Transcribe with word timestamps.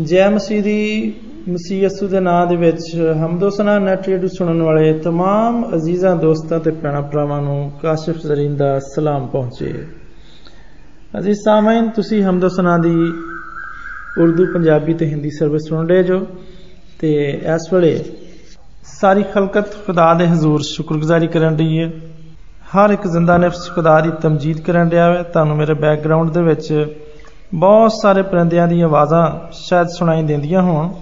ਜੈ 0.00 0.28
ਮਸੀਹ 0.28 0.62
ਦੀ 0.62 1.12
ਮਸੀਹ 1.48 1.82
ਯਸੂ 1.82 2.06
ਦੇ 2.08 2.20
ਨਾਮ 2.20 2.48
ਦੇ 2.48 2.56
ਵਿੱਚ 2.56 2.82
ਹਮਦੋ 3.20 3.50
ਸਨਾ 3.50 3.78
ਨੈਟ 3.78 4.08
ਰੇਡੀਓ 4.08 4.28
ਸੁਣਨ 4.28 4.62
ਵਾਲੇ 4.62 4.92
तमाम 5.00 5.62
ਅਜ਼ੀਜ਼ਾਂ 5.76 6.14
ਦੋਸਤਾਂ 6.16 6.58
ਤੇ 6.60 6.70
ਭੈਣਾਂ 6.82 7.02
ਭਰਾਵਾਂ 7.02 7.40
ਨੂੰ 7.42 7.70
ਕਾਸ਼ਿਫ 7.82 8.16
ਜ਼ਰੀਨ 8.16 8.56
ਦਾ 8.56 8.78
ਸਲਾਮ 8.86 9.26
ਪਹੁੰਚੇ 9.26 9.72
ਅਜ਼ੀਜ਼ 11.14 11.38
ਸਾਮਈਨ 11.38 11.88
ਤੁਸੀਂ 11.90 12.22
ਹਮਦੋ 12.24 12.48
ਸਨਾ 12.48 12.76
ਦੀ 12.78 13.12
ਉਰਦੂ 14.16 14.46
ਪੰਜਾਬੀ 14.46 14.94
ਤੇ 14.94 15.06
ਹਿੰਦੀ 15.06 15.30
ਸਰਵਿਸ 15.30 15.68
ਸੁਣ 15.68 15.88
ਰਹੇ 15.88 16.02
ਜੋ 16.02 16.18
ਤੇ 17.00 17.14
ਇਸ 17.54 17.72
ਵੇਲੇ 17.72 17.98
ਸਾਰੀ 18.92 19.22
ਖਲਕਤ 19.32 19.74
ਖੁਦਾ 19.86 20.12
ਦੇ 20.14 20.26
ਹਜ਼ੂਰ 20.26 20.62
ਸ਼ੁਕਰਗੁਜ਼ਾਰੀ 20.66 21.26
ਕਰਨ 21.26 21.56
ਰਹੀ 21.56 21.78
ਹੈ 21.78 21.90
ਹਰ 22.66 22.90
ਇੱਕ 22.90 23.06
ਜ਼ਿੰਦਾ 23.06 23.36
ਨਫਸ 23.38 23.70
ਖੁਦਾ 23.74 24.00
ਦੀ 24.00 24.10
ਤਮਜੀਦ 24.22 24.60
ਕਰਨ 24.60 24.88
ਰਿਹਾ 24.88 25.12
ਹੈ 25.14 25.22
ਤੁਹਾਨੂੰ 25.22 25.56
ਮੇਰੇ 25.56 25.74
ਬੈਕਗ੍ਰਾਉਂਡ 25.74 26.30
ਦੇ 26.30 26.42
ਵਿੱਚ 26.42 26.72
ਬਹੁਤ 27.55 27.91
ਸਾਰੇ 28.01 28.21
ਪਰਿੰਦਿਆਂ 28.21 28.67
ਦੀਆਂ 28.67 28.87
ਆਵਾਜ਼ਾਂ 28.87 29.51
ਸ਼ਾਇਦ 29.51 29.87
ਸੁਣਾਈ 29.87 30.23
ਦਿੰਦੀਆਂ 30.23 30.61
ਹੋਣ। 30.61 30.93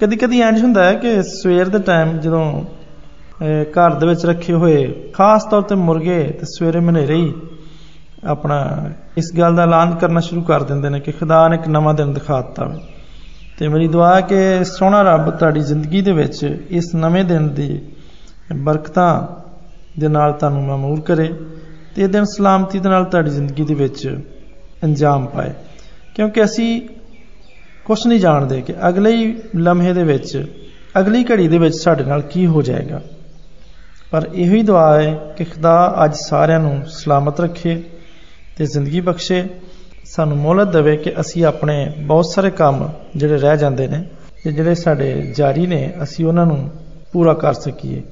ਕਦੀ 0.00 0.16
ਕਦੀ 0.16 0.40
ਇੰਜ 0.40 0.62
ਹੁੰਦਾ 0.62 0.84
ਹੈ 0.84 0.94
ਕਿ 0.94 1.22
ਸਵੇਰ 1.22 1.68
ਦੇ 1.68 1.78
ਟਾਈਮ 1.78 2.18
ਜਦੋਂ 2.18 2.64
ਘਰ 3.72 3.94
ਦੇ 3.94 4.06
ਵਿੱਚ 4.06 4.26
ਰੱਖੇ 4.26 4.52
ਹੋਏ 4.52 4.86
ਖਾਸ 5.12 5.44
ਤੌਰ 5.44 5.62
ਤੇ 5.62 5.74
ਮੁਰਗੇ 5.74 6.22
ਤੇ 6.40 6.46
ਸਵੇਰੇ 6.46 6.80
ਮਨੇਰੇ 6.80 7.14
ਹੀ 7.14 7.32
ਆਪਣਾ 8.24 8.88
ਇਸ 9.16 9.30
ਗੱਲ 9.38 9.54
ਦਾ 9.54 9.62
ਐਲਾਨ 9.62 9.94
ਕਰਨਾ 9.94 10.20
ਸ਼ੁਰੂ 10.20 10.42
ਕਰ 10.42 10.62
ਦਿੰਦੇ 10.62 10.88
ਨੇ 10.88 11.00
ਕਿ 11.00 11.12
ਖੁਦਾ 11.12 11.48
ਨੇ 11.48 11.56
ਇੱਕ 11.56 11.68
ਨਵਾਂ 11.68 11.94
ਦਿਨ 11.94 12.12
ਦਿਖਾ 12.12 12.40
ਦਿੱਤਾ 12.40 12.68
ਹੈ 12.68 12.78
ਤੇ 13.58 13.68
ਮੇਰੀ 13.68 13.88
ਦੁਆ 13.88 14.14
ਹੈ 14.16 14.20
ਕਿ 14.20 14.64
ਸੋਹਣਾ 14.64 15.02
ਰੱਬ 15.02 15.30
ਤੁਹਾਡੀ 15.30 15.60
ਜ਼ਿੰਦਗੀ 15.60 16.00
ਦੇ 16.02 16.12
ਵਿੱਚ 16.12 16.44
ਇਸ 16.70 16.94
ਨਵੇਂ 16.94 17.24
ਦਿਨ 17.24 17.48
ਦੀ 17.48 17.80
ਬਰਕਤਾਂ 18.56 19.10
ਦੇ 20.00 20.08
ਨਾਲ 20.08 20.32
ਤੁਹਾਨੂੰ 20.32 20.64
ਮਾਮੂਰ 20.64 21.00
ਕਰੇ 21.00 21.32
ਤੇ 21.94 22.02
ਇਹ 22.02 22.08
ਦਿਨ 22.08 22.24
ਸਲਾਮਤੀ 22.24 22.78
ਦੇ 22.78 22.88
ਨਾਲ 22.88 23.04
ਤੁਹਾਡੀ 23.04 23.30
ਜ਼ਿੰਦਗੀ 23.30 23.64
ਦੇ 23.64 23.74
ਵਿੱਚ 23.74 24.18
ਅੰਜਾਮ 24.84 25.26
ਪਾਏ। 25.26 25.50
ਕਿਉਂਕਿ 26.14 26.44
ਅਸੀਂ 26.44 26.88
ਕੁਝ 27.84 28.06
ਨਹੀਂ 28.06 28.20
ਜਾਣਦੇ 28.20 28.60
ਕਿ 28.60 28.74
ਅਗਲੇ 28.88 29.16
ਹੀ 29.16 29.36
ਲਮਹੇ 29.56 29.92
ਦੇ 29.92 30.02
ਵਿੱਚ, 30.02 30.52
ਅਗਲੀ 31.00 31.24
ਘੜੀ 31.24 31.48
ਦੇ 31.48 31.58
ਵਿੱਚ 31.58 31.74
ਸਾਡੇ 31.74 32.04
ਨਾਲ 32.04 32.22
ਕੀ 32.22 32.46
ਹੋ 32.46 32.62
ਜਾਏਗਾ। 32.62 33.00
ਪਰ 34.10 34.30
ਇਹੋ 34.34 34.54
ਹੀ 34.54 34.62
ਦੁਆ 34.62 35.00
ਹੈ 35.00 35.14
ਕਿ 35.36 35.44
ਖੁਦਾ 35.44 35.96
ਅੱਜ 36.04 36.14
ਸਾਰਿਆਂ 36.14 36.60
ਨੂੰ 36.60 36.82
ਸਲਾਮਤ 36.86 37.40
ਰੱਖੇ 37.40 37.82
ਤੇ 38.56 38.66
ਜ਼ਿੰਦਗੀ 38.66 39.00
ਬਖਸ਼ੇ। 39.00 39.44
ਸਾਨੂੰ 40.04 40.36
ਮੋਹਲਤ 40.36 40.72
ਦੇਵੇ 40.72 40.96
ਕਿ 40.96 41.12
ਅਸੀਂ 41.20 41.44
ਆਪਣੇ 41.44 41.92
ਬਹੁਤ 41.98 42.26
ਸਾਰੇ 42.26 42.50
ਕੰਮ 42.50 42.88
ਜਿਹੜੇ 43.16 43.36
ਰਹਿ 43.36 43.56
ਜਾਂਦੇ 43.56 43.88
ਨੇ 43.88 44.04
ਤੇ 44.44 44.52
ਜਿਹੜੇ 44.52 44.74
ਸਾਡੇ 44.74 45.32
ਜਾਰੀ 45.36 45.66
ਨੇ, 45.66 45.92
ਅਸੀਂ 46.02 46.26
ਉਹਨਾਂ 46.26 46.46
ਨੂੰ 46.46 46.70
ਪੂਰਾ 47.12 47.34
ਕਰ 47.34 47.52
ਸਕੀਏ। 47.52 48.02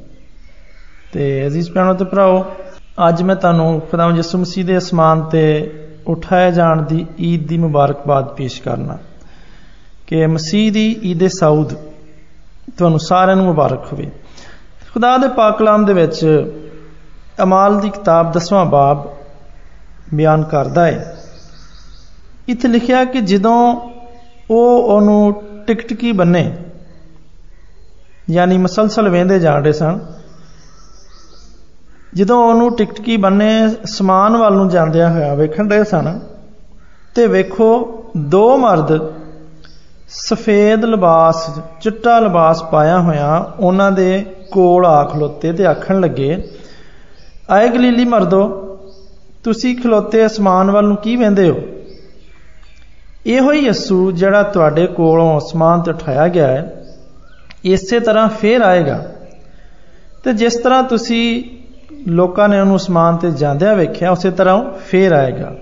ਤੇ 1.13 1.47
ਅਜ਼ੀਜ਼ 1.47 1.73
ਭੈਣੋ 1.73 1.95
ਤੇ 1.95 2.05
ਭਰਾਓ, 2.05 2.45
ਅੱਜ 3.09 3.23
ਮੈਂ 3.23 3.37
ਤੁਹਾਨੂੰ 3.37 3.81
ਖੁਦਾਵੰਦ 3.81 4.17
ਯਿਸੂ 4.17 4.39
ਮਸੀਹ 4.39 4.65
ਦੇ 4.65 4.79
ਅਸਮਾਨ 4.79 5.23
ਤੇ 5.23 5.73
ਉਠਾਏ 6.09 6.53
ਜਾਣ 6.53 6.83
ਦੀ 6.83 7.07
ਈਦ 7.21 7.49
ਦੀ 7.49 7.59
ਮੁਬਾਰਕਬਾਦ 7.59 8.29
ਪੇਸ਼ 8.35 8.63
ਕਰਨਾ। 8.63 8.99
ਕਿ 10.07 10.27
ਮਸੀਹ 10.27 10.73
ਦੀ 10.73 11.01
ਈਦ 11.05 11.27
ਸਾਊਦ, 11.27 11.73
ਤੁਹਾਨੂੰ 12.77 12.99
ਸਾਰਿਆਂ 13.01 13.37
ਨੂੰ 13.37 13.47
ਮੁਬਾਰਕ 13.47 13.93
ਹੋਵੇ। 13.93 14.11
ਖੁਦਾ 14.95 15.17
ਦੇ 15.19 15.29
ਪਾਕ 15.29 15.59
ਕਲਾਮ 15.59 15.85
ਦੇ 15.85 15.93
ਵਿੱਚ 15.93 16.27
ਅਮਾਲ 17.43 17.81
ਦੀ 17.81 17.91
ਕਿਤਾਬ 17.91 18.33
10ਵਾਂ 18.33 18.65
ਬਾਬ 18.65 19.11
ਬਿਆਨ 20.15 20.43
ਕਰਦਾ 20.43 20.87
ਹੈ 20.87 21.17
ਇੱਥੇ 22.49 22.69
ਲਿਖਿਆ 22.69 23.05
ਕਿ 23.05 23.21
ਜਦੋਂ 23.21 23.59
ਉਹ 24.51 24.83
ਉਹਨੂੰ 24.83 25.43
ਟਿਕਟਕੀ 25.67 26.13
ਬੰਨੇ, 26.13 26.57
ਯਾਨੀ 28.31 28.59
ਮਸਲਸਲ 28.59 29.09
ਵੇਂਦੇ 29.09 29.39
ਜਾਣ 29.39 29.63
ਰਹੇ 29.63 29.73
ਸਨ 29.73 29.99
ਜਦੋਂ 32.19 32.49
ਉਹਨੂੰ 32.49 32.77
ਟਿਕਟਕੀ 32.77 33.17
ਬੰਨੇ, 33.17 33.69
ਸਮਾਨ 33.85 34.37
ਵੱਲ 34.37 34.53
ਨੂੰ 34.53 34.69
ਜਾਂਦਿਆ 34.69 35.11
ਹੋਇਆ 35.11 35.35
ਵੇਖਣ 35.35 35.71
ਰਹੇ 35.71 35.85
ਸਨ, 35.85 36.21
ਤੇ 37.15 37.27
ਵੇਖੋ 37.27 37.69
ਦੋ 38.17 38.57
ਮਰਦ 38.57 39.13
ਸਫੇਦ 40.09 40.85
ਲਿਬਾਸ, 40.85 41.51
ਚਿੱਟਾ 41.81 42.19
ਲਿਬਾਸ 42.21 42.63
ਪਾਇਆ 42.63 43.01
ਹੋਇਆ 43.01 43.53
ਉਹਨਾਂ 43.61 43.93
ਦੇ 43.93 44.27
ਕੋਲ 44.51 44.87
ਆ 44.87 45.05
ਖਲੋਤੇ 45.05 45.53
ਤੇ 45.53 45.67
ਆਖਣ 45.67 46.01
ਲੱਗੇ, 46.01 46.49
ਆਏ 47.51 47.69
ਗਲੀਲੀ 47.69 48.05
ਮਰਦੋ, 48.05 48.49
ਤੁਸੀਂ 49.45 49.77
ਖਲੋਤੇ 49.77 50.27
ਅਸਮਾਨ 50.27 50.71
ਵੱਲ 50.71 50.85
ਨੂੰ 50.85 50.97
ਕੀ 50.97 51.17
ਵੇਂਦੇ 51.17 51.51
ਹੋ? 51.51 51.61
ਇਹੋ 53.27 53.53
ਹੀ 53.53 53.59
ਯਸੂ 53.59 54.13
ਜਿਹੜਾ 54.13 54.43
ਤੁਹਾਡੇ 54.43 54.87
ਕੋਲੋਂ 54.87 55.39
ਅਸਮਾਨ 55.39 55.83
ਤੇ 55.83 55.91
ਉਠਾਇਆ 55.91 56.29
ਗਿਆ 56.29 56.47
ਹੈ, 56.47 56.85
ਇਸੇ 57.65 58.01
ਤਰ੍ਹਾਂ 58.01 58.29
ਫੇਰ 58.29 58.61
ਆਏਗਾ। 58.61 59.05
ਤੇ 60.25 60.33
ਜਿਸ 60.33 60.57
ਤਰ੍ਹਾਂ 60.57 60.83
ਤੁਸੀਂ 60.83 61.58
ਲੋਕਾਂ 62.07 62.49
ਨੇ 62.49 62.61
ਉਹਨੂੰ 62.61 62.77
ਅਸਮਾਨ 62.77 63.17
ਤੇ 63.17 63.31
ਜਾਂਦਿਆਂ 63.31 63.75
ਵੇਖਿਆ, 63.75 64.11
ਉਸੇ 64.11 64.31
ਤਰ੍ਹਾਂ 64.31 64.63
ਫੇਰ 64.79 65.13
ਆਏਗਾ। 65.13 65.55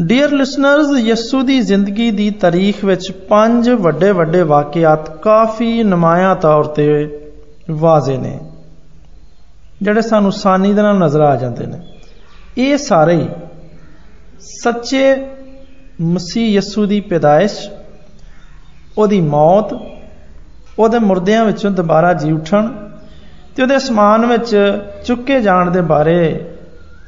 ਡੀਅਰ 0.00 0.30
ਲਿਸਨਰਸ 0.30 0.86
ਯਸੂ 0.98 1.42
ਦੀ 1.42 1.60
ਜ਼ਿੰਦਗੀ 1.60 2.10
ਦੀ 2.10 2.30
ਤਾਰੀਖ 2.30 2.84
ਵਿੱਚ 2.84 3.10
ਪੰਜ 3.12 3.70
ਵੱਡੇ 3.70 4.10
ਵੱਡੇ 4.12 4.42
ਵਾਕਿਆਤ 4.42 5.10
ਕਾਫੀ 5.16 5.82
ਨਮਾਇਆ 5.82 6.34
ਤੌਰ 6.34 6.64
ਤੇ 6.64 6.86
ਵਾਜ਼ੇ 7.70 8.16
ਨੇ, 8.16 8.38
ਜਿਹੜੇ 9.82 10.02
ਸਾਨੂੰ 10.02 10.32
ਸਾਨੀ 10.32 10.72
ਦੇ 10.74 10.82
ਨਾਲ 10.82 10.98
ਨਜ਼ਰ 10.98 11.20
ਆ 11.20 11.36
ਜਾਂਦੇ 11.36 11.66
ਨੇ। 11.66 11.78
ਇਹ 12.58 12.76
ਸਾਰੇ 12.76 13.16
ਹੀ 13.16 13.28
ਸੱਚੇ 14.40 15.26
ਮਸੀਹ 16.00 16.48
ਯਸੂ 16.48 16.86
ਦੀ 16.86 17.00
ਪੈਦਾਇਸ਼, 17.00 17.58
ਉਹਦੀ 18.98 19.20
ਮੌਤ, 19.20 19.74
ਉਹਦੇ 20.78 20.98
ਮੁਰਦਿਆਂ 20.98 21.44
ਵਿੱਚੋਂ 21.44 21.70
ਦੁਬਾਰਾ 21.70 22.12
ਜੀ 22.14 22.32
ਉਠਣ 22.32 22.68
ਤੇ 23.56 23.62
ਉਹਦੇ 23.62 23.76
ਅਸਮਾਨ 23.76 24.26
ਵਿੱਚ 24.26 24.78
ਚੁੱਕੇ 25.06 25.40
ਜਾਣ 25.40 25.70
ਦੇ 25.70 25.80
ਬਾਰੇ 25.80 26.50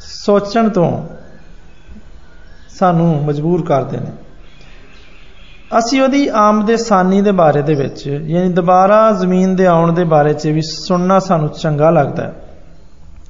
ਸੋਚਣ 0.01 0.69
ਤੋਂ 0.69 1.07
ਸਾਨੂੰ 2.79 3.25
ਮਜਬੂਰ 3.25 3.63
ਕਰਦੇ 3.63 3.97
ਨੇ। 3.97 4.11
ਅਸੀਂ 5.79 6.03
ਉਹਦੀ 6.03 6.31
ਆਮਦੇ 6.35 6.77
ਸਾਨੀ 6.77 7.23
ਦੇ 7.23 7.33
ਬਾਰੇ 7.33 7.63
ਦੇ 7.63 7.75
ਵਿੱਚ, 7.75 8.07
ਯਾਨੀ 8.07 8.49
ਦੁਬਾਰਾ 8.49 9.13
ਜ਼ਮੀਨ 9.13 9.57
ਦੇ 9.57 9.67
ਆਉਣ 9.67 9.93
ਦੇ 9.93 10.05
ਬਾਰੇ 10.05 10.35
'ਚ 10.35 10.47
ਵੀ 10.47 10.63
ਸੁਣਨਾ 10.63 11.19
ਸਾਨੂੰ 11.19 11.49
ਚੰਗਾ 11.49 11.91
ਲੱਗਦਾ 11.91 12.23
ਹੈ। 12.23 12.35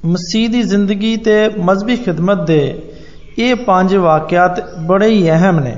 ਮਸੀਹ 0.05 0.49
ਦੀ 0.49 0.63
ਜ਼ਿੰਦਗੀ 0.63 1.17
ਤੇ 1.17 1.49
ਮਜ਼ਬੀ 1.59 1.95
ਖਿਦਮਤ 1.95 2.47
ਦੇ 2.47 2.81
ਇਹ 3.37 3.55
ਪੰਜ 3.55 3.95
ਵਾਕਿਆਤ 3.95 4.75
ਬੜੇ 4.75 5.07
ਹੀ 5.07 5.29
ਅਹਿਮ 5.29 5.59
ਨੇ 5.59 5.75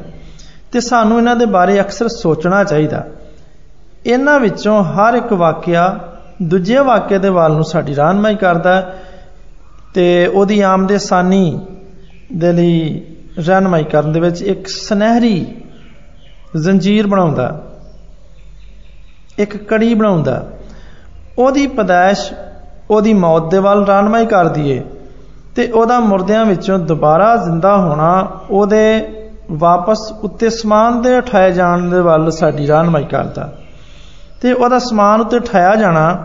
ਤੇ 0.71 0.79
ਸਾਨੂੰ 0.79 1.17
ਇਹਨਾਂ 1.17 1.35
ਦੇ 1.35 1.45
ਬਾਰੇ 1.45 1.79
ਅਕਸਰ 1.81 2.07
ਸੋਚਣਾ 2.07 2.63
ਚਾਹੀਦਾ। 2.63 3.05
ਇਹਨਾਂ 4.05 4.39
ਵਿੱਚੋਂ 4.39 4.83
ਹਰ 4.83 5.13
ਇੱਕ 5.13 5.33
ਵਾਕਿਆ 5.33 6.06
ਦੂਜੇ 6.41 6.79
ਵਾਕਿਆ 6.79 7.17
ਦੇ 7.17 7.29
ਵੱਲ 7.29 7.53
ਨੂੰ 7.53 7.63
ਸਾਡੀ 7.63 7.95
ਰਾਹਨਮਾਈ 7.95 8.35
ਕਰਦਾ 8.35 8.81
ਤੇ 9.93 10.27
ਉਹਦੀ 10.27 10.59
ਆਮਦੇ 10.61 10.97
ਸਾਨੀ 10.97 11.59
ਦੇ 12.33 12.51
ਲਈ 12.51 13.01
ਰਹਿਨਮਾਈ 13.39 13.83
ਕਰਨ 13.83 14.11
ਦੇ 14.11 14.19
ਵਿੱਚ 14.19 14.41
ਇੱਕ 14.41 14.67
ਸੁਨਹਿਰੀ 14.67 15.45
ਜ਼ੰਜੀਰ 16.55 17.07
ਬਣਾਉਂਦਾ 17.07 17.61
ਇੱਕ 19.39 19.57
ਕੜੀ 19.57 19.93
ਬਣਾਉਂਦਾ 19.93 20.43
ਉਹਦੀ 21.37 21.67
ਪਦਾਇਸ਼ 21.67 22.31
ਉਹਦੀ 22.89 23.13
ਮੌਤ 23.13 23.49
ਦੇ 23.51 23.59
ਵੱਲ 23.59 23.85
ਰਹਿਨਮਾਈ 23.85 24.25
ਕਰਦੀ 24.25 24.69
ਏ 24.71 24.81
ਤੇ 25.55 25.67
ਉਹਦਾ 25.71 25.99
ਮੁਰਦਿਆਂ 25.99 26.45
ਵਿੱਚੋਂ 26.45 26.79
ਦੁਬਾਰਾ 26.79 27.35
ਜ਼ਿੰਦਾ 27.35 27.75
ਹੋਣਾ 27.77 28.27
ਉਹਦੇ 28.51 29.07
ਵਾਪਸ 29.51 30.11
ਉੱਤੇ 30.23 30.49
ਸਮਾਨ 30.49 31.01
ਦੇ 31.01 31.17
ਉਠਾਏ 31.17 31.51
ਜਾਣ 31.51 31.89
ਦੇ 31.89 31.99
ਵੱਲ 31.99 32.31
ਸਾਡੀ 32.31 32.67
ਰਹਿਨਮਾਈ 32.67 33.03
ਕਰਦਾ 33.03 33.49
ਤੇ 34.41 34.53
ਉਹਦਾ 34.53 34.79
ਸਮਾਨ 34.79 35.21
ਉੱਤੇ 35.21 35.37
ਉਠਾਇਆ 35.37 35.75
ਜਾਣਾ 35.75 36.23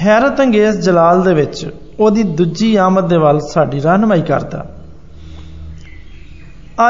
ਹੈਰਤ 0.00 0.40
ਅੰਗੇਜ਼ 0.40 0.80
ਜਲਾਲ 0.80 1.22
ਦੇ 1.22 1.34
ਵਿੱਚ, 1.34 1.74
ਉਹਦੀ 2.00 2.22
ਦੂਜੀ 2.22 2.76
ਆਮਦ 2.76 3.08
ਦੇ 3.08 3.16
ਵੱਲ 3.16 3.40
ਸਾਡੀ 3.40 3.80
ਰਹਿਨਮਾਈ 3.80 4.22
ਕਰਦਾ। 4.22 4.66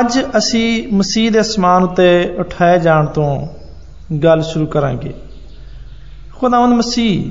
ਅੱਜ 0.01 0.19
ਅਸੀਂ 0.39 0.95
ਮਸੀਹ 0.95 1.31
ਦੇ 1.31 1.41
ਅਸਮਾਨ 1.41 1.83
ਉਤੇ 1.83 2.37
ਉਠਾਏ 2.39 2.79
ਜਾਣ 2.79 3.07
ਤੋਂ 3.07 3.49
ਗੱਲ 4.23 4.43
ਸ਼ੁਰੂ 4.43 4.67
ਕਰਾਂਗੇ। 4.67 5.15
ਖੁਦਾਵੰਦ 6.37 6.75
ਮਸੀਹ 6.75 7.31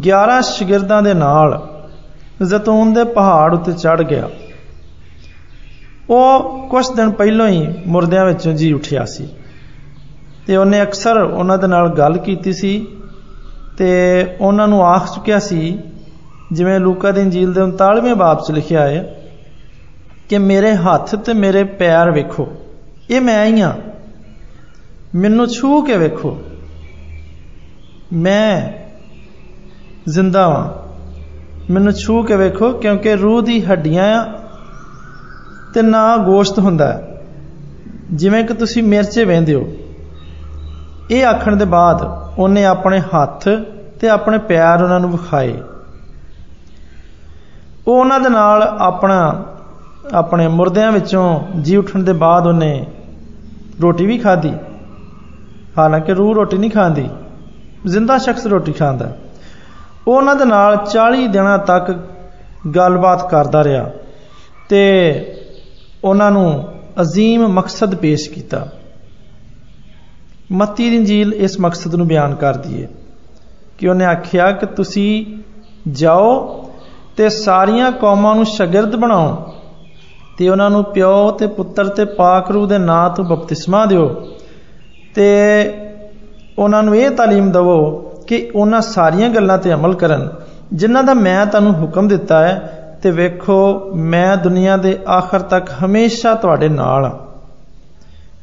11 0.00 0.40
ਸ਼ਾਗਿਰਦਾਂ 0.40 1.02
ਦੇ 1.02 1.14
ਨਾਲ 1.14 1.80
ਜ਼ੈਤੂਨ 2.42 2.92
ਦੇ 2.92 3.04
ਪਹਾੜ 3.04 3.54
ਉੱਤੇ 3.54 3.72
ਚੜ 3.72 4.02
ਗਿਆ। 4.02 4.28
ਉਹ 6.10 6.68
ਕੁਝ 6.68 6.86
ਦਿਨ 6.96 7.10
ਪਹਿਲਾਂ 7.10 7.48
ਹੀ 7.48 7.74
ਮੁਰਦਿਆਂ 7.86 8.24
ਵਿੱਚੋਂ 8.24 8.52
ਜੀ 8.52 8.72
ਉੱਠਿਆ 8.72 9.04
ਸੀ। 9.04 9.28
ਤੇ 10.46 10.56
ਉਹਨੇ 10.56 10.82
ਅਕਸਰ 10.82 11.16
ਉਹਨਾਂ 11.16 11.58
ਦੇ 11.58 11.66
ਨਾਲ 11.66 11.88
ਗੱਲ 11.88 12.18
ਕੀਤੀ 12.18 12.52
ਸੀ 12.52 12.86
ਤੇ 13.78 13.88
ਉਹਨਾਂ 14.40 14.68
ਨੂੰ 14.68 14.84
ਆਖ 14.86 15.14
ਚੁੱਕਿਆ 15.14 15.38
ਸੀ, 15.38 15.78
ਜਿਵੇਂ 16.52 16.78
ਲੂਕਾ 16.80 17.10
ਦੀ 17.10 17.20
ਇੰਜੀਲ 17.20 17.52
ਦੇ 17.52 17.62
39ਵੇਂ 17.62 18.14
ਬਾਬ 18.14 18.42
'ਚ 18.44 18.50
ਲਿਖਿਆ 18.50 18.82
ਹੈ 18.82 19.22
ਕਿ 20.28 20.38
ਮੇਰੇ 20.38 20.74
ਹੱਥ 20.74 21.14
ਤੇ 21.14 21.32
ਮੇਰੇ 21.34 21.64
ਪੈਰ 21.64 22.10
ਵੇਖੋ, 22.10 22.48
ਇਹ 23.10 23.20
ਮੈਂ 23.20 23.44
ਹੀ 23.46 23.60
ਆ 23.60 23.74
ਮੈਨੂੰ 25.14 25.46
ਛੂ 25.46 25.80
ਕੇ 25.82 25.96
ਵੇਖੋ, 25.96 26.38
ਮੈਂ 28.12 28.72
ਜ਼ਿੰਦਾ 30.08 30.48
ਵਾਂ। 30.48 30.68
ਮੈਨੂੰ 31.72 31.92
ਛੂ 31.92 32.22
ਕੇ 32.22 32.36
ਵੇਖੋ, 32.36 32.70
ਕਿਉਂਕਿ 32.72 33.14
ਰੂਹ 33.16 33.42
ਦੀ 33.42 33.64
ਹੱਡੀਆਂ 33.64 34.04
ਆ 34.16 34.24
ਤੇ 35.74 35.82
ਨਾ 35.82 36.16
ਗੋਸ਼ਤ 36.16 36.58
ਹੁੰਦਾ। 36.58 37.02
ਜਿਵੇਂ 38.12 38.44
ਕਿ 38.44 38.54
ਤੁਸੀਂ 38.54 38.82
ਮਿਰਚੇ 38.82 39.24
ਵੇਂਦੇ 39.24 39.54
ਹੋ। 39.54 39.66
ਇਹ 41.10 41.24
ਆਖਣ 41.26 41.56
ਦੇ 41.56 41.64
ਬਾਅਦ 41.64 42.02
ਉਹਨੇ 42.38 42.64
ਆਪਣੇ 42.64 43.00
ਹੱਥ 43.00 43.48
ਤੇ 44.00 44.08
ਆਪਣੇ 44.08 44.38
ਪੈਰ 44.38 44.82
ਉਹਨਾਂ 44.82 45.00
ਨੂੰ 45.00 45.10
ਵਿਖਾਏ। 45.10 45.54
ਉਹ 47.88 48.00
ਉਹਨਾਂ 48.00 48.20
ਦੇ 48.20 48.28
ਨਾਲ 48.28 48.62
ਆਪਣਾ, 48.62 49.44
ਆਪਣੇ 50.14 50.48
ਮੁਰਦਿਆਂ 50.48 50.92
ਵਿੱਚੋਂ 50.92 51.40
ਜੀ 51.60 51.76
ਉੱਠਣ 51.76 52.02
ਦੇ 52.02 52.12
ਬਾਅਦ 52.12 52.46
ਉਹਨੇ 52.46 52.86
ਰੋਟੀ 53.82 54.06
ਵੀ 54.06 54.18
ਖਾਧੀ। 54.18 54.52
ਹਾਲਾਂਕਿ 55.78 56.14
ਰੂਹ 56.14 56.34
ਰੋਟੀ 56.34 56.58
ਨਹੀਂ 56.58 56.70
ਖਾਂਦੀ, 56.70 57.08
ਜ਼ਿੰਦਾ 57.86 58.18
ਸ਼ਖਸ 58.18 58.46
ਰੋਟੀ 58.46 58.72
ਖਾਂਦਾ। 58.72 59.12
ਉਹ 60.08 60.16
ਉਹਨਾਂ 60.16 60.36
ਦੇ 60.36 60.44
ਨਾਲ 60.44 60.76
40 60.76 61.28
ਦਿਨਾਂ 61.28 61.58
ਤੱਕ 61.58 61.96
ਗੱਲਬਾਤ 62.76 63.30
ਕਰਦਾ 63.30 63.64
ਰਿਹਾ 63.64 63.90
ਤੇ 64.68 64.82
ਉਹਨਾਂ 66.04 66.30
ਨੂੰ 66.30 66.68
ਅਜ਼ੀਮ 67.00 67.48
ਮਕਸਦ 67.48 67.94
ਪੇਸ਼ 67.94 68.30
ਕੀਤਾ। 68.30 68.66
ਮੱਤੀ 70.51 70.89
ਦੀ 70.89 70.95
ਇੰਜੀਲ 70.95 71.33
ਇਸ 71.33 71.59
ਮਕਸਦ 71.59 71.95
ਨੂੰ 71.95 72.07
ਬਿਆਨ 72.07 72.35
ਕਰਦੀ 72.35 72.83
ਹੈ 72.83 72.89
ਕਿ 73.77 73.87
ਉਹਨੇ 73.87 74.05
ਆਖਿਆ 74.05 74.51
ਕਿ 74.51 74.65
ਤੁਸੀਂ 74.65 75.25
ਜਾਓ 75.91 76.31
ਤੇ 77.17 77.29
ਸਾਰੀਆਂ 77.29 77.91
ਕੌਮਾਂ 77.91 78.35
ਨੂੰ 78.35 78.45
ਸ਼ਾਗਿਰਦ 78.45 78.95
ਬਣਾਓ 78.95 79.53
ਤੇ 80.37 80.49
ਉਹਨਾਂ 80.49 80.69
ਨੂੰ 80.69 80.83
ਪਿਓ 80.83 81.31
ਤੇ 81.31 81.47
ਪੁੱਤਰ 81.47 81.87
ਤੇ 81.87 82.05
ਪਾਕ 82.05 82.51
ਰੂਹ 82.51 82.67
ਦੇ 82.67 82.77
ਨਾਂ 82.77 83.09
ਤੋਂ 83.09 83.25
ਬਪਤਿਸਮਾ 83.25 83.85
ਦਿਓ 83.85 84.07
ਤੇ 85.15 85.27
ਉਹਨਾਂ 86.59 86.83
ਨੂੰ 86.83 86.95
ਇਹ 86.95 87.09
تعلیم 87.09 87.51
ਦਿਵੋ 87.51 87.79
ਕਿ 88.27 88.51
ਉਹਨਾਂ 88.55 88.81
ਸਾਰੀਆਂ 88.81 89.29
ਗੱਲਾਂ 89.29 89.57
ਤੇ 89.57 89.73
ਅਮਲ 89.73 89.93
ਕਰਨ 89.93 90.29
ਜਿਨ੍ਹਾਂ 90.73 91.03
ਦਾ 91.03 91.13
ਮੈਂ 91.13 91.45
ਤੁਹਾਨੂੰ 91.45 91.73
ਹੁਕਮ 91.73 92.07
ਦਿੱਤਾ 92.07 92.39
ਹੈ 92.47 92.55
ਤੇ 93.03 93.11
ਵੇਖੋ 93.11 93.91
ਮੈਂ 93.95 94.37
ਦੁਨੀਆ 94.37 94.77
ਦੇ 94.77 94.97
ਆਖਰ 95.07 95.39
ਤੱਕ 95.39 95.69
ਹਮੇਸ਼ਾ 95.83 96.33
ਤੁਹਾਡੇ 96.35 96.69
ਨਾਲ 96.69 97.05
ਹਾਂ 97.05 97.24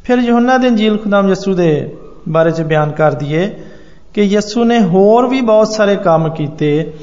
ਫਿਰ 0.03 0.17
ਯੋਹੰਨਾ 0.17 0.57
ਦੇ 0.57 0.67
ਇੰਜੀਲ 0.67 0.97
ਖੁਦਾਮ 0.97 1.29
ਯਸੂ 1.29 1.53
ਦੇ 1.53 1.97
ਬਾਰੇ 2.29 2.51
ਚ 2.51 2.61
ਬਿਆਨ 2.61 2.91
ਕਰ 2.91 3.13
ਦਈਏ 3.13 3.55
ਕਿ 4.13 4.21
ਯਸੂ 4.21 4.63
ਨੇ 4.63 4.79
ਹੋਰ 4.79 5.27
ਵੀ 5.27 5.41
ਬਹੁਤ 5.41 5.67
ਸਾਰੇ 5.67 5.95
ਕੰਮ 5.95 6.29
ਕੀਤੇ। 6.29 6.94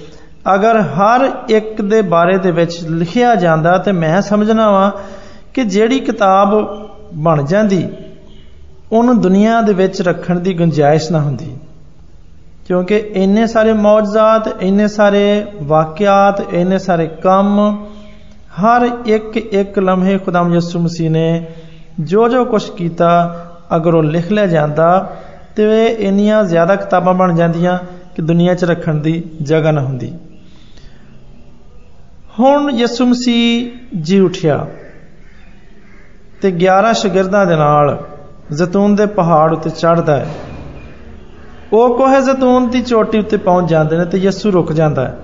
ਅਗਰ 0.54 0.80
ਹਰ 0.80 1.30
ਇੱਕ 1.48 1.82
ਦੇ 1.82 2.02
ਬਾਰੇ 2.02 2.38
ਦੇ 2.38 2.50
ਵਿੱਚ 2.50 2.84
ਲਿਖਿਆ 2.84 3.34
ਜਾਂਦਾ 3.34 3.78
ਤੇ 3.78 3.92
ਮੈਂ 3.92 4.20
ਸਮਝਣਾ 4.22 4.70
ਵਾਂ 4.70 4.90
ਕਿ 5.54 5.64
ਜਿਹੜੀ 5.64 6.00
ਕਿਤਾਬ 6.00 6.78
ਬਣ 7.14 7.42
ਜਾਂਦੀ, 7.42 7.88
ਉਹਨੂੰ 8.92 9.20
ਦੁਨੀਆ 9.20 9.60
ਦੇ 9.60 9.72
ਵਿੱਚ 9.72 10.02
ਰੱਖਣ 10.02 10.40
ਦੀ 10.40 10.54
ਗੁੰਜਾਇਸ਼ 10.54 11.12
ਨਾ 11.12 11.20
ਹੁੰਦੀ। 11.20 11.56
ਕਿਉਂਕਿ 12.66 12.96
ਇੰਨੇ 13.14 13.46
ਸਾਰੇ 13.46 13.72
ਮੌਜਜ਼ਾਤ, 13.72 14.62
ਇੰਨੇ 14.62 14.88
ਸਾਰੇ 14.88 15.46
ਵਾਕਿਆਤ, 15.62 16.54
ਇੰਨੇ 16.54 16.78
ਸਾਰੇ 16.78 17.06
ਕੰਮ, 17.06 17.86
ਹਰ 18.62 18.90
ਇੱਕ 19.06 19.36
ਇੱਕ 19.36 19.78
ਲਮਹੇ 19.78 20.18
ਖੁਦਾਮ 20.18 20.54
ਯਿਸੂ 20.54 20.78
ਮਸੀਹ 20.78 21.10
ਨੇ 21.10 21.46
ਜੋ 22.00 22.28
ਜੋ 22.28 22.44
ਕੁਝ 22.44 22.70
ਕੀਤਾ, 22.70 23.36
ਅਗਰ 23.76 23.94
ਉਹ 23.94 24.02
ਲਿਖ 24.02 24.32
ਲਿਆ 24.32 24.46
ਜਾਂਦਾ, 24.46 25.16
ਤੇ 25.56 25.86
ਇੰਨੀਆਂ 25.86 26.44
ਜ਼ਿਆਦਾ 26.44 26.76
ਕਿਤਾਬਾਂ 26.76 27.14
ਬਣ 27.14 27.34
ਜਾਂਦੀਆਂ 27.34 27.78
ਕਿ 28.16 28.22
ਦੁਨੀਆ 28.22 28.54
'ਚ 28.54 28.64
ਰੱਖਣ 28.64 28.94
ਦੀ 28.94 29.24
ਜਗ੍ਹਾ 29.42 29.70
ਨਾ 29.70 29.80
ਹੁੰਦੀ। 29.80 30.14
ਹੁਣ 32.40 32.70
ਯਿਸੂ 32.70 33.06
ਮਸੀਹ 33.06 33.70
ਜੀ 34.00 34.20
ਉਠਿਆ 34.20 34.66
ਤੇ 36.42 36.50
11 36.50 36.92
ਸ਼ਾਗਿਰਦਾਂ 36.92 37.46
ਦੇ 37.46 37.56
ਨਾਲ 37.56 38.06
ਜ਼ੈਤੂਨ 38.52 38.94
ਦੇ 38.94 39.06
ਪਹਾੜ 39.06 39.52
ਉੱਤੇ 39.52 39.70
ਚੜ੍ਹਦਾ 39.70 40.16
ਹੈ। 40.16 40.26
ਉਹ 41.72 41.98
ਕੋਹ 41.98 42.20
ਜ਼ੈਤੂਨ 42.20 42.70
ਦੀ 42.70 42.82
ਚੋਟੀ 42.82 43.18
ਉੱਤੇ 43.18 43.36
ਪਹੁੰਚ 43.36 43.70
ਜਾਂਦੇ 43.70 43.98
ਨੇ 43.98 44.04
ਤੇ 44.04 44.18
ਯਿਸੂ 44.18 44.52
ਰੁਕ 44.52 44.72
ਜਾਂਦਾ 44.72 45.08
ਹੈ। 45.08 45.18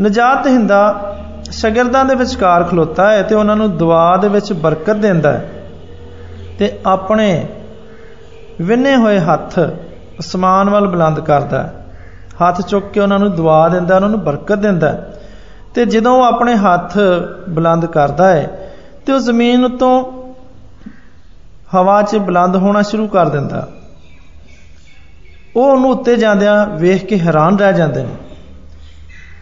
ਨਜਾਤ 0.00 0.46
ਹਿੰਦਾ 0.46 1.10
ਸ਼ਾਗਿਰਦਾਂ 1.54 2.04
ਦੇ 2.04 2.14
ਵਿਚਕਾਰ 2.14 2.62
ਖਲੋਤਾ 2.64 3.10
ਹੈ 3.12 3.22
ਤੇ 3.22 3.34
ਉਹਨਾਂ 3.34 3.56
ਨੂੰ 3.56 3.76
ਦੁਆ 3.76 4.16
ਦੇ 4.16 4.28
ਵਿੱਚ 4.28 4.52
ਬਰਕਤ 4.52 4.96
ਦਿੰਦਾ 4.96 5.32
ਹੈ 5.32 5.48
ਤੇ 6.58 6.70
ਆਪਣੇ 6.86 7.46
ਵਿੰਨੇ 8.60 8.96
ਹੋਏ 8.96 9.18
ਹੱਥ 9.20 9.58
ਅਸਮਾਨ 10.20 10.70
ਵੱਲ 10.70 10.86
ਬੁਲੰਦ 10.86 11.20
ਕਰਦਾ 11.20 11.62
ਹੈ। 11.62 11.72
ਹੱਥ 12.42 12.60
ਚੁੱਕ 12.60 12.86
ਕੇ 12.86 13.00
ਉਹਨਾਂ 13.00 13.18
ਨੂੰ 13.18 13.34
ਦੁਆ 13.34 13.68
ਦਿੰਦਾ 13.68 13.96
ਉਹਨਾਂ 13.96 14.08
ਨੂੰ 14.08 14.20
ਬਰਕਤ 14.20 14.58
ਦਿੰਦਾ 14.58 14.92
ਤੇ 15.74 15.84
ਜਦੋਂ 15.84 16.12
ਉਹ 16.16 16.24
ਆਪਣੇ 16.24 16.54
ਹੱਥ 16.56 16.98
ਬੁਲੰਦ 17.48 17.86
ਕਰਦਾ 17.86 18.28
ਹੈ 18.28 18.72
ਤੇ 19.06 19.12
ਉਹ 19.12 19.18
ਜ਼ਮੀਨ 19.18 19.64
ਉਤੋਂ 19.64 19.94
ਹਵਾ 21.74 22.02
'ਚ 22.02 22.16
ਬੁਲੰਦ 22.16 22.56
ਹੋਣਾ 22.56 22.82
ਸ਼ੁਰੂ 22.82 23.06
ਕਰ 23.08 23.28
ਦਿੰਦਾ 23.28 23.68
ਉਹ 25.56 25.62
ਉਹਨੂੰ 25.62 25.90
ਉੱਤੇ 25.90 26.16
ਜਾਂਦਿਆਂ 26.16 26.66
ਵੇਖ 26.76 27.04
ਕੇ 27.04 27.18
ਹੈਰਾਨ 27.18 27.58
ਰਹਿ 27.58 27.72
ਜਾਂਦੇ 27.72 28.02
ਨੇ। 28.02 28.14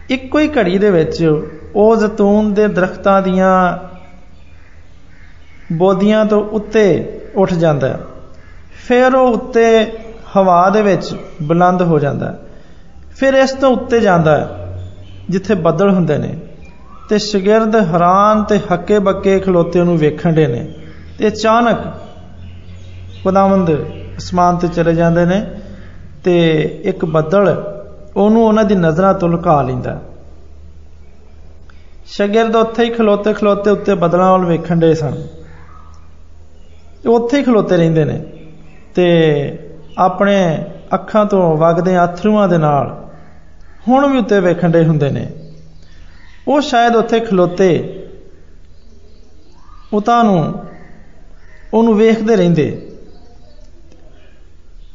ਇੱਕੋ 0.09 0.39
ਹੀ 0.39 0.47
ਘੜੀ 0.57 0.77
ਦੇ 0.77 0.89
ਵਿੱਚ 0.91 1.17
ਉਹ 1.75 1.95
ਜ਼ੈਤੂਨ 1.95 2.53
ਦੇ 2.53 2.67
ਦਰਖਤਾਂ 2.67 3.21
ਦੀਆਂ 3.21 3.77
ਬੋਦੀਆਂ 5.73 6.25
ਤੋਂ 6.25 6.43
ਉੱਤੇ 6.43 6.85
ਉੱਠ 7.35 7.53
ਜਾਂਦਾ 7.53 7.87
ਹੈ। 7.87 7.99
ਫਿਰ 8.87 9.15
ਉਹ 9.15 9.27
ਉੱਤੇ 9.27 9.91
ਹਵਾ 10.37 10.69
ਦੇ 10.69 10.81
ਵਿੱਚ 10.81 11.15
ਬੁਲੰਦ 11.43 11.81
ਹੋ 11.81 11.99
ਜਾਂਦਾ 11.99 12.25
ਹੈ। 12.25 12.39
ਫਿਰ 13.15 13.33
ਇਸ 13.33 13.51
ਤੋਂ 13.51 13.71
ਉੱਤੇ 13.71 13.99
ਜਾਂਦਾ 13.99 14.37
ਹੈ, 14.37 14.49
ਜਿੱਥੇ 15.29 15.55
ਬੱਦਲ 15.55 15.89
ਹੁੰਦੇ 15.89 16.17
ਨੇ 16.17 16.37
ਤੇ 17.09 17.17
ਸ਼ਗਿਰਦ 17.17 17.75
ਹੈਰਾਨ 17.75 18.43
ਤੇ 18.43 18.59
ਹੱਕੇ 18.73 18.99
ਬੱਕੇ 18.99 19.39
ਖਲੋਤੇ 19.39 19.83
ਨੂੰ 19.83 19.97
ਵੇਖਣ 19.97 20.33
ਦੇ 20.33 20.47
ਨੇ 20.47 20.73
ਤੇ 21.19 21.27
ਅਚਾਨਕ 21.27 21.77
ਖੁਦਾਵੰਦ 23.23 23.71
ਅਸਮਾਨ 24.17 24.57
ਤੇ 24.57 24.67
ਚਲੇ 24.67 24.95
ਜਾਂਦੇ 24.95 25.25
ਨੇ 25.25 25.45
ਤੇ 26.23 26.59
ਇੱਕ 26.83 27.05
ਬੱਦਲ 27.05 27.63
ਉਹਨੂੰ 28.17 28.47
ਉਹਨਾਂ 28.47 28.63
ਦੀ 28.63 28.75
ਨਜ਼ਰਾਂ 28.75 29.13
ਤੋਂ 29.13 29.29
ਲੁਕਾ 29.29 29.61
ਲੈਂਦਾ 29.61 30.01
ਸ਼ਗਿਰਦ 32.07 32.55
ਉੱਥੇ 32.55 32.83
ਹੀ 32.83 32.89
ਖਲੋਤੇ 32.89 33.33
ਖਲੋਤੇ 33.33 33.71
ਉੱਤੇ 33.71 33.93
ਬੱਦਲਾਂ 33.95 34.31
ਵੱਲ 34.31 34.45
ਵੇਖਣ 34.45 34.79
ਦੇ 34.79 34.93
ਸਨ। 34.93 35.15
ਉੱਥੇ 37.09 37.37
ਹੀ 37.37 37.43
ਖਲੋਤੇ 37.43 37.77
ਰਹਿੰਦੇ 37.77 38.03
ਨੇ 38.05 38.19
ਤੇ 38.95 39.07
ਆਪਣੇ 39.97 40.35
ਅੱਖਾਂ 40.93 41.25
ਤੋਂ 41.25 41.55
ਵਗਦੇ 41.57 41.97
ਅਥਰੂਆਂ 42.03 42.47
ਦੇ 42.47 42.57
ਨਾਲ 42.57 42.91
ਹੁਣ 43.87 44.07
ਵੀ 44.07 44.17
ਉੱਤੇ 44.17 44.39
ਵੇਖਣ 44.39 44.69
ਦੇ 44.69 44.83
ਹੁੰਦੇ 44.85 45.09
ਨੇ। 45.09 45.27
ਉਹ 46.47 46.61
ਸ਼ਾਇਦ 46.61 46.95
ਉੱਥੇ 46.95 47.19
ਖਲੋਤੇ 47.19 47.69
ਉਤਾਂ 49.93 50.23
ਨੂੰ 50.23 50.53
ਉਹਨੂੰ 51.73 51.95
ਵੇਖਦੇ 51.97 52.35
ਰਹਿੰਦੇ 52.35 52.65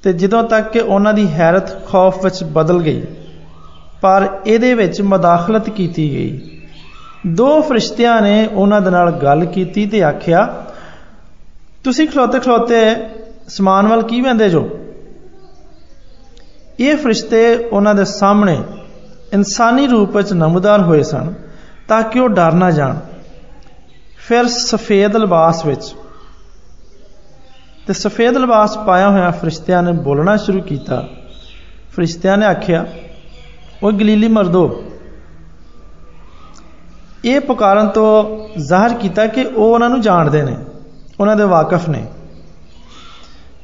ਤੇ 0.02 0.12
ਜਦੋਂ 0.12 0.42
ਤੱਕ 0.44 0.70
ਕਿ 0.72 0.80
ਉਹਨਾਂ 0.80 1.14
ਦੀ 1.14 1.26
ਹੈਰਤ 1.28 1.86
ਖੌਫ 1.86 2.24
ਵਿੱਚ 2.24 2.42
ਬਦਲ 2.44 2.82
ਗਈ, 2.82 3.02
ਪਰ 4.00 4.28
ਇਹਦੇ 4.46 4.74
ਵਿੱਚ 4.74 5.00
ਮਦਾਖਲਤ 5.02 5.70
ਕੀਤੀ 5.70 6.10
ਗਈ। 6.10 6.47
ਦੋ 7.26 7.62
ਫਰਿਸ਼ਤਿਆਂ 7.62 8.22
ਨੇ 8.22 8.46
ਉਹਨਾਂ 8.46 8.80
ਦੇ 8.80 8.90
ਨਾਲ 8.90 9.10
ਗੱਲ 9.10 9.44
ਕੀਤੀ 9.44 9.86
ਤੇ 9.86 10.02
ਆਖਿਆ, 10.02 10.66
ਤੁਸੀਂ 11.84 12.08
ਖਲੋਤੇ 12.08 12.38
ਖਲੋਤੇ 12.38 12.80
ਸਮਾਨ 13.48 13.88
ਵੱਲ 13.88 14.02
ਕੀ 14.02 14.20
ਵੰਦੇ 14.20 14.50
ਜੋ? 14.50 14.70
ਇਹ 16.80 16.96
ਫਰਿਸ਼ਤੇ 16.96 17.54
ਉਹਨਾਂ 17.72 17.94
ਦੇ 17.94 18.04
ਸਾਹਮਣੇ 18.04 18.62
ਇਨਸਾਨੀ 19.32 19.86
ਰੂਪ 19.86 20.16
ਵਿੱਚ 20.16 20.32
ਨਮੂਦਾਰ 20.32 20.82
ਹੋਏ 20.82 21.02
ਸਨ 21.02 21.34
ਤਾਂ 21.88 22.02
ਕਿ 22.02 22.20
ਉਹ 22.20 22.28
ਡਰ 22.28 22.52
ਨਾ 22.52 22.70
ਜਾਣ। 22.70 22.96
ਫਿਰ 24.18 24.48
ਸਫੇਦ 24.48 25.16
ਲਿਬਾਸ 25.16 25.66
ਵਿੱਚ 25.66 25.94
ਤੇ 27.86 27.92
ਸਫੇਦ 27.92 28.36
ਲਿਬਾਸ 28.36 28.78
ਪਾਇਆ 28.78 29.10
ਹੋਇਆ 29.10 29.30
ਫਰਿਸ਼ਤਿਆਂ 29.30 29.82
ਨੇ 29.82 29.92
ਬੋਲਣਾ 29.92 30.36
ਸ਼ੁਰੂ 30.36 30.60
ਕੀਤਾ। 30.62 31.08
ਫਰਿਸ਼ਤਿਆਂ 31.96 32.38
ਨੇ 32.38 32.46
ਆਖਿਆ 32.46 32.86
ਉਹ 33.82 33.92
ਗਲੀਲੀ 33.92 34.28
ਮਰਦੋ 34.28 34.84
ਇਹ 37.24 37.40
ਪੁਕਾਰਨ 37.40 37.88
ਤੋਂ 37.88 38.38
ਜ਼ਾਹਰ 38.60 38.94
ਕੀਤਾ 38.94 39.26
ਕਿ 39.26 39.44
ਉਹ 39.44 39.74
ਉਹਨਾਂ 39.74 39.90
ਨੂੰ 39.90 40.00
ਜਾਣਦੇ 40.00 40.42
ਨੇ, 40.42 40.56
ਉਹਨਾਂ 41.20 41.36
ਦੇ 41.36 41.44
ਵਾਕਿਫ 41.44 41.88
ਨੇ। 41.88 42.06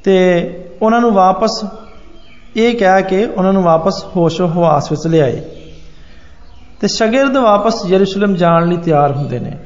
ਤੇ 0.04 0.14
ਉਹਨਾਂ 0.82 1.00
ਨੂੰ 1.00 1.12
ਵਾਪਸ 1.12 1.64
ਇਹ 2.56 2.76
ਕਹਿ 2.76 3.02
ਕੇ 3.02 3.24
ਉਹਨਾਂ 3.24 3.52
ਨੂੰ 3.52 3.62
ਵਾਪਸ 3.62 4.04
ਹੋਸ਼ੋ 4.16 4.46
ਹਵਾਸ 4.46 4.90
ਵਿੱਚ 4.90 5.06
ਲਿਆਏ। 5.06 5.42
ਤੇ 6.80 6.88
ਸ਼ਾਗਿਰਦ 6.88 7.36
ਵਾਪਸ 7.36 7.86
ਯਰੂਸ਼ਲਮ 7.86 8.34
ਜਾਣ 8.34 8.68
ਲਈ 8.68 8.76
ਤਿਆਰ 8.76 9.12
ਹੁੰਦੇ 9.12 9.38
ਨੇ। 9.38 9.58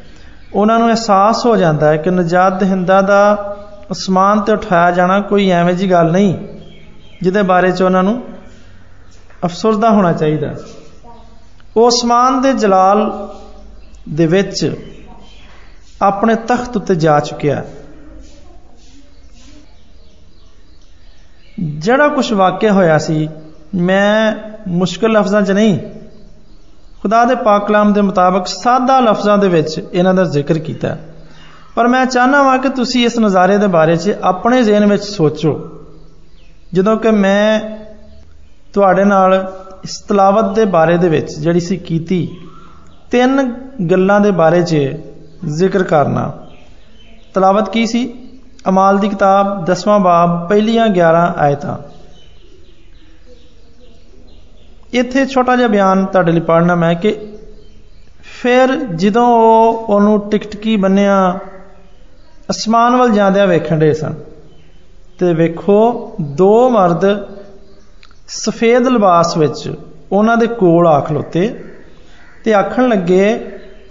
ਉਹਨਾਂ 0.55 0.79
ਨੂੰ 0.79 0.89
ਅਹਿਸਾਸ 0.89 1.47
ਹੋ 1.47 1.57
ਜਾਂਦਾ 1.57 1.89
ਹੈ 1.89 1.97
ਕਿ 1.97 2.11
ਨਜਾਤ 2.11 2.61
ਦਹਿੰਦਾ 2.61 3.01
ਦਾ 3.01 3.57
ਅਸਮਾਨ 3.93 4.41
ਤੇ 4.41 4.53
ਉਠਾਇਆ 4.53 4.91
ਜਾਣਾ 4.91 5.21
ਕੋਈ 5.21 5.51
ਐਵੇਂ 5.51 5.75
ਜੀ 5.75 5.91
ਗੱਲ 5.91 6.11
ਨਹੀਂ, 6.13 6.35
ਜਿਹਦੇ 7.23 7.43
ਬਾਰੇ 7.43 7.73
ਚ 7.73 7.83
ਉਹਨਾਂ 7.83 8.03
ਨੂੰ 8.03 8.23
ਅਫਸੋਸਦਾ 9.45 9.91
ਹੋਣਾ 9.91 10.13
ਚਾਹੀਦਾ। 10.13 10.55
ਉਹ 11.77 11.89
ਅਸਮਾਨ 11.89 12.41
ਦੇ 12.41 12.53
ਜਲਾਲ 12.53 13.29
ਦੇ 14.11 14.27
ਵਿੱਚ 14.27 14.77
ਆਪਣੇ 16.03 16.35
ਤਖਤ 16.35 16.77
ਉੱਤੇ 16.77 16.95
ਜਾ 16.95 17.21
ਚੁੱਕਿਆ। 17.21 17.65
ਜਿਹੜਾ 21.61 22.09
ਕੁਝ 22.09 22.33
ਵਾਕਿਆ 22.33 22.73
ਹੋਇਆ 22.73 22.99
ਸੀ, 22.99 23.29
ਮੈਂ 23.75 24.35
ਮੁਸ਼ਕਲ 24.69 25.11
ਲਫ਼ਜ਼ਾਂ 25.11 25.43
'ਚ 25.43 25.51
ਨਹੀਂ, 25.51 25.79
ਖੁਦਾ 27.03 27.25
ਦੇ 27.25 27.35
ਪਾਕ 27.35 27.67
ਕਲਾਮ 27.69 27.93
ਦੇ 27.93 28.01
ਮੁਤਾਬਕ 28.01 28.47
ਸਾਦਾ 28.47 29.01
ਲਫ਼ਜ਼ਾਂ 29.01 29.39
ਦੇ 29.39 29.49
ਵਿੱਚ 29.49 29.85
ਇਹਨਾਂ 29.93 30.15
ਦਾ 30.15 30.25
ਜ਼ਿਕਰ 30.25 30.59
ਕੀਤਾ। 30.59 30.99
ਪਰ 31.75 31.89
ਮੈਂ 31.89 32.07
ਚਾਹਨਾ 32.07 32.43
ਵਾਂ 32.43 32.59
ਕਿ 32.59 32.69
ਤੁਸੀਂ 32.69 33.05
ਇਸ 33.05 33.19
ਨਜ਼ਾਰੇ 33.19 33.59
ਦੇ 33.59 33.67
ਬਾਰੇ 33.67 33.97
'ਚ 33.97 34.15
ਆਪਣੇ 34.23 34.63
ਜ਼ਿਹਨ 34.63 34.87
ਵਿੱਚ 34.87 35.03
ਸੋਚੋ। 35.03 35.71
ਜਦੋਂ 36.73 36.97
ਕਿ 36.97 37.11
ਮੈਂ 37.11 37.77
ਤੁਹਾਡੇ 38.73 39.05
ਨਾਲ 39.05 39.53
ਇਸ 39.85 40.01
ਤਲਾਵਤ 40.01 40.55
ਦੇ 40.55 40.65
ਬਾਰੇ 40.65 40.99
ਦੇ 40.99 41.09
ਵਿੱਚ 41.09 41.39
ਜਿਹੜੀ 41.39 41.61
ਸੀ 41.61 41.77
ਕੀਤੀ 41.77 42.37
ਤਿੰਨ 43.11 43.55
ਗੱਲਾਂ 43.91 44.21
ਦੇ 44.21 44.31
ਬਾਰੇ 44.31 44.63
'ਚ 44.63 44.77
ਜ਼ਿਕਰ 45.49 45.83
ਕਰਨਾ। 45.83 46.33
ਤਲਾਵਤ 47.35 47.69
ਕੀ 47.69 47.87
ਸੀ? 47.87 48.15
ਅਮਾਲ 48.69 48.99
ਦੀ 48.99 49.09
ਕਿਤਾਬ 49.09 49.65
10ਵਾਂ 49.65 50.01
ਬਾਬ, 50.01 50.49
ਪਹਿਲੀਆਂ 50.49 50.89
11 50.89 51.35
ਆਇਤਾਂ। 51.37 51.79
ਇੱਥੇ 54.93 55.27
ਛੋਟਾ 55.27 55.57
ਜਿਹਾ 55.57 55.69
ਬਿਆਨ 55.69 56.07
ਤੁਹਾਡੇ 56.07 56.33
ਲਈ 56.33 56.41
ਪੜ੍ਹਨਾ 56.41 56.75
ਮੈਂ 56.75 56.95
ਕਿ 56.95 57.27
ਫਿਰ 58.23 58.75
ਜਦੋਂ 58.77 59.27
ਉਹ 59.27 59.87
ਉਹਨੂੰ 59.89 60.31
ਟਿਕਟਕੀ 60.31 60.77
ਬੰਨਿਆ, 60.77 61.39
ਅਸਮਾਨ 62.51 62.97
ਵੱਲ 62.97 63.11
ਜਾਂਦਿਆਂ 63.11 63.47
ਵੇਖਣ 63.47 63.79
ਦੇ 63.79 63.95
ਸਨ। 63.95 64.15
ਤੇ 65.19 65.35
ਵੇਖੋ, 65.35 66.13
ਦੋ 66.21 66.71
ਮਰਦ 66.71 67.29
ਸਫੇਦ 68.29 68.89
ਲਿਬਾਸ 68.89 69.37
ਵਿੱਚ 69.37 69.73
ਉਹਨਾਂ 70.13 70.37
ਦੇ 70.37 70.47
ਕੋਲ 70.47 70.87
ਆ 70.87 71.01
ਖਲੋਤੇ 71.01 71.65
ਤੇ 72.45 72.55
ਆਖਣ 72.55 72.89
ਲੱਗੇ, 72.89 73.23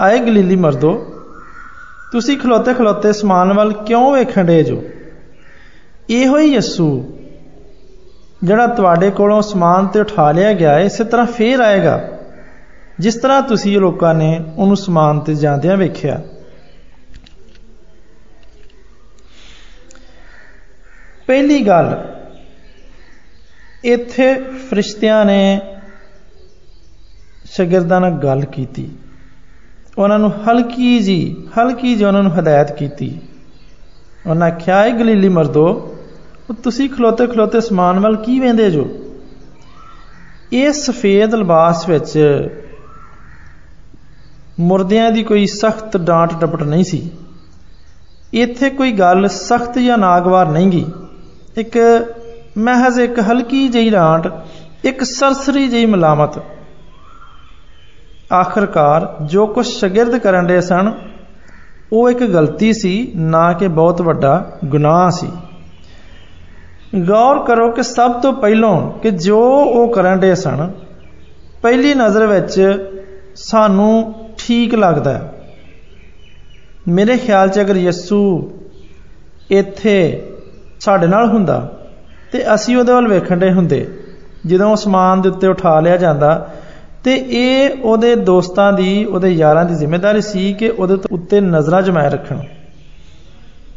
ਆਏ 0.01 0.19
ਗਲੀਲੀ 0.19 0.55
ਮਰਦੋ, 0.55 0.93
ਤੁਸੀਂ 2.11 2.37
ਖਲੋਤੇ 2.37 2.73
ਖਲੋਤੇ 2.73 3.13
ਸਮਾਨ 3.13 3.53
ਵੱਲ 3.53 3.73
ਕਿਉਂ 3.73 4.11
ਵੇਖਣ 4.13 4.45
ਦੇ 4.45 4.63
ਜੋ? 4.63 4.83
ਇਹੋ 6.09 6.37
ਹੀ 6.37 6.53
ਯਸੂ 6.53 6.89
ਜਿਹੜਾ 8.43 8.67
ਤੁਹਾਡੇ 8.67 9.09
ਕੋਲੋਂ 9.11 9.41
ਸਮਾਨ 9.41 9.87
ਤੇ 9.87 9.99
ਉਠਾ 9.99 10.31
ਲਿਆ 10.31 10.53
ਗਿਆ 10.53 10.73
ਹੈ 10.73 10.79
ਇਸੇ 10.79 11.03
ਤਰ੍ਹਾਂ 11.03 11.25
ਫੇਰ 11.27 11.59
ਆਏਗਾ, 11.59 12.09
ਜਿਸ 12.99 13.15
ਤਰ੍ਹਾਂ 13.15 13.41
ਤੁਸੀਂ 13.41 13.77
ਲੋਕਾਂ 13.77 14.13
ਨੇ 14.15 14.39
ਉਹਨੂੰ 14.57 14.77
ਸਮਾਨ 14.77 15.19
ਤੇ 15.19 15.33
ਜਾਂਦਿਆਂ 15.35 15.77
ਵੇਖਿਆ। 15.77 16.21
ਪਹਿਲੀ 21.27 21.59
ਗੱਲ, 21.59 21.95
ਇੱਥੇ 23.83 24.33
ਫਰਿਸ਼ਤਿਆਂ 24.69 25.25
ਨੇ 25.25 25.59
ਸ਼ਾਗਿਰਦਾਂ 27.57 28.01
ਨਾਲ 28.01 28.11
ਗੱਲ 28.11 28.45
ਕੀਤੀ। 28.45 28.89
ਉਹਨਾਂ 29.97 30.19
ਨੂੰ 30.19 30.31
ਹਲਕੀ 30.31 30.99
ਜੀ 30.99 31.35
ਹਲਕੀ 31.57 31.95
ਜੀ 31.95 32.03
ਉਹਨਾਂ 32.03 32.23
ਨੂੰ 32.23 32.39
ਹਦਾਇਤ 32.39 32.71
ਕੀਤੀ। 32.71 33.21
ਉਹਨਾਂ 34.27 34.47
ਆਖਿਆ 34.47 34.83
ਹੈ 34.83 34.89
ਗਲੀਲੀ 34.89 35.29
ਮਰਦੋ 35.29 35.93
ਤੁਸੀਂ 36.63 36.89
ਖਲੋਤੇ 36.89 37.27
ਖਲੋਤੇ 37.27 37.61
ਸਮਾਨ 37.61 37.99
ਵੱਲ 37.99 38.15
ਕੀ 38.15 38.39
ਵੇਂਦੇ 38.39 38.71
ਜੋ? 38.71 38.89
ਇਹ 40.53 40.71
ਸਫੇਦ 40.71 41.35
ਲਿਬਾਸ 41.35 41.89
ਵਿੱਚ 41.89 42.19
ਮੁਰਦਿਆਂ 44.59 45.11
ਦੀ 45.11 45.23
ਕੋਈ 45.23 45.45
ਸਖਤ 45.45 45.97
ਡਾਂਟ 45.97 46.33
ਡਪਟ 46.33 46.63
ਨਹੀਂ 46.63 46.83
ਸੀ। 46.83 47.11
ਇੱਥੇ 48.33 48.69
ਕੋਈ 48.69 48.91
ਗੱਲ 48.91 49.27
ਸਖਤ 49.27 49.79
ਜਾਂ 49.79 49.97
ਨਾਗਵਾਰ 49.97 50.49
ਨਹੀਂ 50.49 50.67
ਗਈ। 50.67 50.85
ਇੱਕ 51.57 51.77
ਮਹਿਜ਼ 52.57 52.99
ਇੱਕ 52.99 53.19
ਹਲਕੀ 53.19 53.67
ਜਿਹੀ 53.67 53.89
ਡਾਂਟ, 53.89 54.31
ਇੱਕ 54.83 55.03
ਸਰਸਰੀ 55.03 55.67
ਜਿਹੀ 55.67 55.85
ਮਲਾਮਤ। 55.85 56.56
ਆਖਰਕਾਰ 58.33 59.15
ਜੋ 59.21 59.45
ਕੁਝ 59.47 59.65
ਸ਼ਾਗਿਰਦ 59.65 60.17
ਕਰਨ 60.17 60.47
ਦੇ 60.47 60.61
ਸਨ, 60.61 60.91
ਉਹ 61.93 62.09
ਇੱਕ 62.09 62.23
ਗਲਤੀ 62.23 62.73
ਸੀ, 62.73 63.11
ਨਾ 63.15 63.53
ਕਿ 63.53 63.67
ਬਹੁਤ 63.67 64.01
ਵੱਡਾ 64.01 64.51
ਗੁਨਾਹ 64.65 65.09
ਸੀ। 65.11 65.27
ਗੌਰ 66.99 67.39
ਕਰੋ 67.39 67.69
ਕਿ 67.71 67.83
ਸਭ 67.83 68.11
ਤੋਂ 68.11 68.33
ਪਹਿਲਾਂ 68.33 68.99
ਕਿ 68.99 69.11
ਜੋ 69.11 69.39
ਉਹ 69.63 69.93
ਕਰਨ 69.93 70.19
ਦੇ 70.19 70.35
ਸਨ, 70.35 70.71
ਪਹਿਲੀ 71.61 71.93
ਨਜ਼ਰ 71.93 72.27
ਵਿੱਚ 72.27 72.61
ਸਾਨੂੰ 73.35 74.13
ਠੀਕ 74.37 74.75
ਲੱਗਦਾ 74.75 75.13
ਹੈ। 75.13 75.33
ਮੇਰੇ 76.87 77.17
ਖਿਆਲ 77.17 77.49
'ਚ 77.49 77.61
ਅਗਰ 77.61 77.75
ਯਿਸੂ 77.75 78.51
ਇੱਥੇ 79.51 79.97
ਸਾਡੇ 80.79 81.07
ਨਾਲ 81.07 81.29
ਹੁੰਦਾ 81.29 81.77
ਤੇ 82.31 82.53
ਅਸੀਂ 82.53 82.77
ਉਹਦੇ 82.77 82.93
ਵੱਲ 82.93 83.07
ਵੇਖਣ 83.07 83.37
ਦੇ 83.37 83.51
ਹੁੰਦੇ, 83.51 83.87
ਜਦੋਂ 84.45 84.73
ਅਸਮਾਨ 84.73 85.21
ਦੇ 85.21 85.29
ਉੱਤੇ 85.29 85.47
ਉਠਾ 85.47 85.79
ਲਿਆ 85.79 85.97
ਜਾਂਦਾ 85.97 86.49
ਤੇ 87.07 87.13
ਇਹ 87.15 87.83
ਉਹਦੇ 87.83 88.15
ਦੋਸਤਾਂ 88.15 88.71
ਦੀ, 88.73 89.05
ਉਹਦੇ 89.05 89.29
ਯਾਰਾਂ 89.29 89.63
ਦੀ 89.65 89.75
ਜ਼ਿੰਮੇਵਾਰੀ 89.75 90.21
ਸੀ 90.21 90.53
ਕਿ 90.53 90.69
ਉਹਦੇ 90.69 90.93
ਉੱਤੇ 91.11 91.39
ਨਜ਼ਰਾਂ 91.41 91.81
ਜਮਾਏ 91.81 92.09
ਰੱਖਣ। 92.09 92.39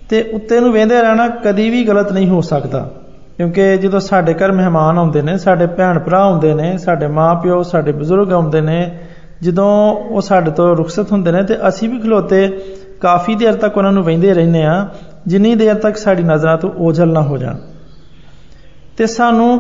ਤੇ 0.09 0.23
ਉੱਤੇ 0.33 0.59
ਨੂੰ 0.61 0.73
ਵੇਂਦੇ 0.73 1.01
ਰਹਿਣਾ 1.03 1.29
ਕਦੀ 1.45 1.69
ਵੀ 1.71 1.85
ਗਲਤ 1.85 2.11
ਨਹੀਂ 2.13 2.29
ਹੋ 2.29 2.41
ਸਕਦਾ, 2.41 2.81
ਕਿਉਂਕਿ 3.37 3.77
ਜਦੋਂ 3.77 4.01
ਸਾਡੇ 4.01 4.35
ਘਰ 4.35 4.53
ਮਹਿਮਾਨ 4.53 4.99
ਆਉਂਦੇ 4.99 5.23
ਨੇ, 5.23 5.37
ਸਾਡੇ 5.39 5.67
ਭੈਣ 5.67 5.99
ਭਰਾ 5.99 6.23
ਆਉਂਦੇ 6.23 6.53
ਨੇ, 6.55 6.77
ਸਾਡੇ 6.79 7.07
ਮਾਪਿਓ 7.09 7.63
ਸਾਡੇ 7.63 7.93
ਬਜ਼ੁਰਗ 7.93 8.33
ਆਉਂਦੇ 8.33 8.61
ਨੇ, 8.61 8.99
ਜਦੋਂ 9.43 9.71
ਉਹ 9.95 10.21
ਸਾਡੇ 10.21 10.51
ਤੋਂ 10.51 10.75
ਰੁਖਸਤ 10.77 11.13
ਹੁੰਦੇ 11.13 11.33
ਨੇ, 11.33 11.43
ਤੇ 11.43 11.57
ਅਸੀਂ 11.69 11.89
ਵੀ 11.89 11.99
ਖਲੋਤੇ, 11.99 12.47
ਕਾਫੀ 13.01 13.35
ਦੇਰ 13.35 13.55
ਤੱਕ 13.55 13.77
ਉਹਨਾਂ 13.77 13.93
ਨੂੰ 13.93 14.03
ਵੇਂਦੇ 14.05 14.35
ਰਹਿੰਦੇ 14.35 14.63
ਆ 14.63 14.87
ਜਿੰਨੀ 15.27 15.55
ਦੇਰ 15.55 15.75
ਤੱਕ 15.75 15.97
ਸਾਡੀ 15.97 16.23
ਨਜ਼ਰਾਂ 16.23 16.57
ਤੋਂ 16.59 16.71
ਓਝਲ 16.79 17.13
ਨਾ 17.13 17.23
ਹੋ 17.23 17.39
ਜਾਣ। 17.39 17.57
ਤੇ 18.97 19.07
ਸਾਨੂੰ 19.07 19.51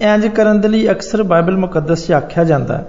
ਇੰਜ 0.00 0.26
ਕਰਨ 0.26 0.60
ਦੇ 0.60 0.68
ਲਈ 0.68 0.88
ਅਕਸਰ 0.90 1.22
ਬਾਈਬਲ 1.22 1.56
ਮੁਕੱਦਸ 1.56 2.06
'ਚ 2.06 2.12
ਆਖਿਆ 2.12 2.44
ਜਾਂਦਾ 2.44 2.76
ਹੈ 2.78 2.86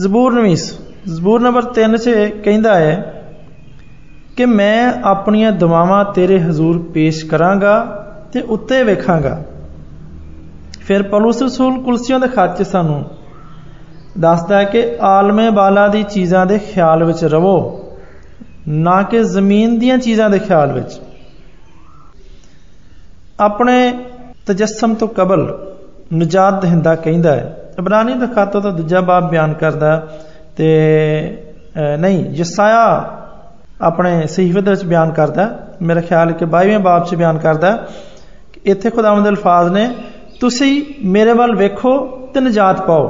ਜ਼ਬੂਰ 0.00 0.32
ਨਵੀਸ 0.32 0.62
ਜ਼ਬੂਰ 1.08 1.40
ਨੰਬਰ 1.40 1.64
3 1.76 1.96
'ਚ 1.96 2.10
ਕਹਿੰਦਾ 2.44 2.74
ਹੈ 2.74 3.22
ਕਿ 4.36 4.46
ਮੈਂ 4.46 4.92
ਆਪਣੀਆਂ 5.04 5.52
ਦੁਆਵਾਂ 5.52 6.04
ਤੇਰੇ 6.04 6.40
ਹਜ਼ੂਰ 6.40 6.78
ਪੇਸ਼ 6.94 7.24
ਕਰਾਂਗਾ 7.26 7.74
ਤੇ 8.32 8.40
ਉੱਤੇ 8.40 8.82
ਵੇਖਾਂਗਾ। 8.82 9.42
ਫਿਰ 10.80 11.02
ਪੌਲਸ 11.02 11.42
ਰਸੂਲ 11.42 11.82
ਕੁਲਸੀਆਂ 11.82 12.20
ਦੇ 12.20 12.28
ਖੱਤ 12.28 12.58
'ਚ 12.58 12.66
ਸਾਨੂੰ 12.66 13.04
ਦੱਸਦਾ 14.18 14.58
ਹੈ 14.58 14.64
ਕਿ 14.64 14.96
ਆਲਮੇ 15.00 15.50
ਬਾਲਾ 15.50 15.88
ਦੀ 15.88 16.02
ਚੀਜ਼ਾਂ 16.02 16.46
ਦੇ 16.46 16.58
ਖਿਆਲ 16.58 17.04
ਵਿੱਚ 17.04 17.24
ਰਵੋ, 17.24 17.56
ਨਾ 18.68 19.02
ਕਿ 19.02 19.24
ਜ਼ਮੀਨ 19.24 19.78
ਦੀਆਂ 19.78 19.98
ਚੀਜ਼ਾਂ 19.98 20.30
ਦੇ 20.30 20.38
ਖਿਆਲ 20.38 20.72
ਵਿੱਚ। 20.72 21.00
ਆਪਣੇ 23.40 23.98
ਤਜਸਮ 24.46 24.94
ਤੋਂ 24.94 25.08
ਕਬਲ 25.08 25.58
ਨਜਾਤ 26.14 26.62
ਦਹਿੰਦਾ 26.62 26.94
ਕਹਿੰਦਾ 26.94 27.32
ਹੈ 27.32 27.59
ਇਬਰਾਨੀ 27.80 28.14
ਦਾ 28.14 28.26
ਖਾਤਾ 28.26 28.60
ਦਾ 28.60 28.70
ਦੂਜਾ 28.70 29.00
ਬਾਬ 29.00 29.30
ਬਿਆਨ 29.30 29.52
ਕਰਦਾ 29.54 29.96
ਤੇ 30.56 30.68
ਨਹੀਂ, 31.98 32.24
ਯਸਾਇਆ 32.30 32.84
ਆਪਣੇ 33.82 34.26
ਸਹੀਫਤ 34.26 34.68
ਵਿੱਚ 34.68 34.84
ਬਿਆਨ 34.84 35.10
ਕਰਦਾ। 35.12 35.48
ਮੇਰਾ 35.82 36.00
ਖਿਆਲ 36.00 36.28
ਹੈ 36.28 36.34
ਕਿ 36.34 36.44
22ਵੇਂ 36.46 36.78
ਬਾਬ 36.78 37.06
'ਚ 37.06 37.14
ਬਿਆਨ 37.14 37.38
ਕਰਦਾ 37.38 37.68
ਇੱਥੇ 38.64 38.90
ਖੁਦਾਵੰਦ 38.90 39.24
ਦੇ 39.24 39.28
ਅਲਫਾਜ਼ 39.30 39.70
ਨੇ, 39.72 39.88
ਤੁਸੀਂ 40.40 40.82
ਮੇਰੇ 41.08 41.32
ਵੱਲ 41.32 41.54
ਵੇਖੋ 41.56 41.96
ਤੇ 42.34 42.40
ਨਜਾਤ 42.40 42.86
ਪਾਓ। 42.86 43.04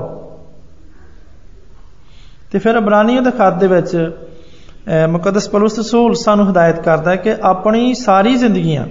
ਤੇ 2.53 2.59
ਫਿਰ 2.59 2.77
ਇਬਰਾਨੀਆਂ 2.77 3.23
ਦੇ 3.23 3.31
ਖਾਤ 3.31 3.59
ਦੇ 3.59 3.67
ਵਿੱਚ 3.67 4.11
ਮੁਕੱਦਸ 5.11 5.49
ਪਲੂਸ 5.49 5.79
ਰਸੂਲ 5.79 6.15
ਸਾਨੂੰ 6.15 6.49
ਹਦਾਇਤ 6.51 6.81
ਕਰਦਾ 6.81 7.11
ਹੈ 7.11 7.17
ਕਿ 7.17 7.35
ਆਪਣੀ 7.43 7.93
ਸਾਰੀ 7.95 8.35
ਜ਼ਿੰਦਗੀਆਂ 8.37 8.87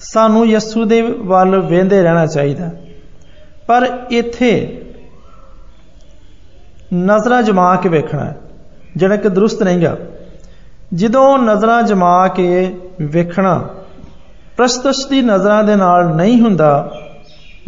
ਸਾਨੂੰ 0.00 0.46
ਯਸੂ 0.46 0.84
ਦੇ 0.84 1.00
ਵੱਲ 1.02 1.60
ਵੇਂਦੇ 1.60 2.02
ਰਹਿਣਾ 2.02 2.26
ਚਾਹੀਦਾ। 2.26 2.70
ਪਰ 3.66 3.86
ਇੱਥੇ 4.10 4.50
ਨਜ਼ਰਾਂ 6.94 7.42
ਜਮਾ 7.42 7.74
ਕੇ 7.76 7.88
ਵੇਖਣਾ 7.88 8.24
ਹੈ, 8.24 8.36
ਜਿਹੜਾ 8.96 9.16
ਕਿ 9.16 9.28
ਦਰੁਸਤ 9.28 9.62
ਨਹੀਂਗਾ 9.62 9.96
ਜਦੋਂ 10.94 11.38
ਨਜ਼ਰਾਂ 11.38 11.82
ਜਮਾ 11.82 12.28
ਕੇ 12.28 12.48
ਵੇਖਣਾ 13.00 13.54
ਪ੍ਰਸਤਸ਼ 14.56 15.06
ਦੀ 15.06 15.20
ਨਜ਼ਰਾਂ 15.22 15.62
ਦੇ 15.64 15.76
ਨਾਲ 15.76 16.14
ਨਹੀਂ 16.16 16.40
ਹੁੰਦਾ, 16.40 16.90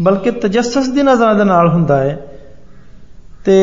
ਬਲਕਿ 0.00 0.31
ਤਜਸਸ 0.31 0.88
ਦੀ 0.88 1.03
ਨਜ਼ਰਾਂ 1.03 1.35
ਦੇ 1.35 1.45
ਨਾਲ 1.45 1.69
ਹੁੰਦਾ 1.69 1.97
ਹੈ, 1.97 2.19
ਤੇ 3.45 3.57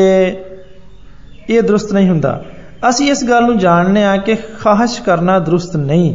ਇਹ 1.50 1.62
ਦਰੁਸਤ 1.62 1.92
ਨਹੀਂ 1.92 2.08
ਹੁੰਦਾ। 2.08 2.42
ਅਸੀਂ 2.88 3.10
ਇਸ 3.10 3.24
ਗੱਲ 3.24 3.44
ਨੂੰ 3.44 3.58
ਜਾਣਨੇ 3.58 4.04
ਆ 4.04 4.16
ਕਿ 4.16 4.34
ਖਾਹਿਸ਼ 4.60 5.00
ਕਰਨਾ 5.02 5.38
ਦਰੁਸਤ 5.38 5.76
ਨਹੀਂ, 5.76 6.14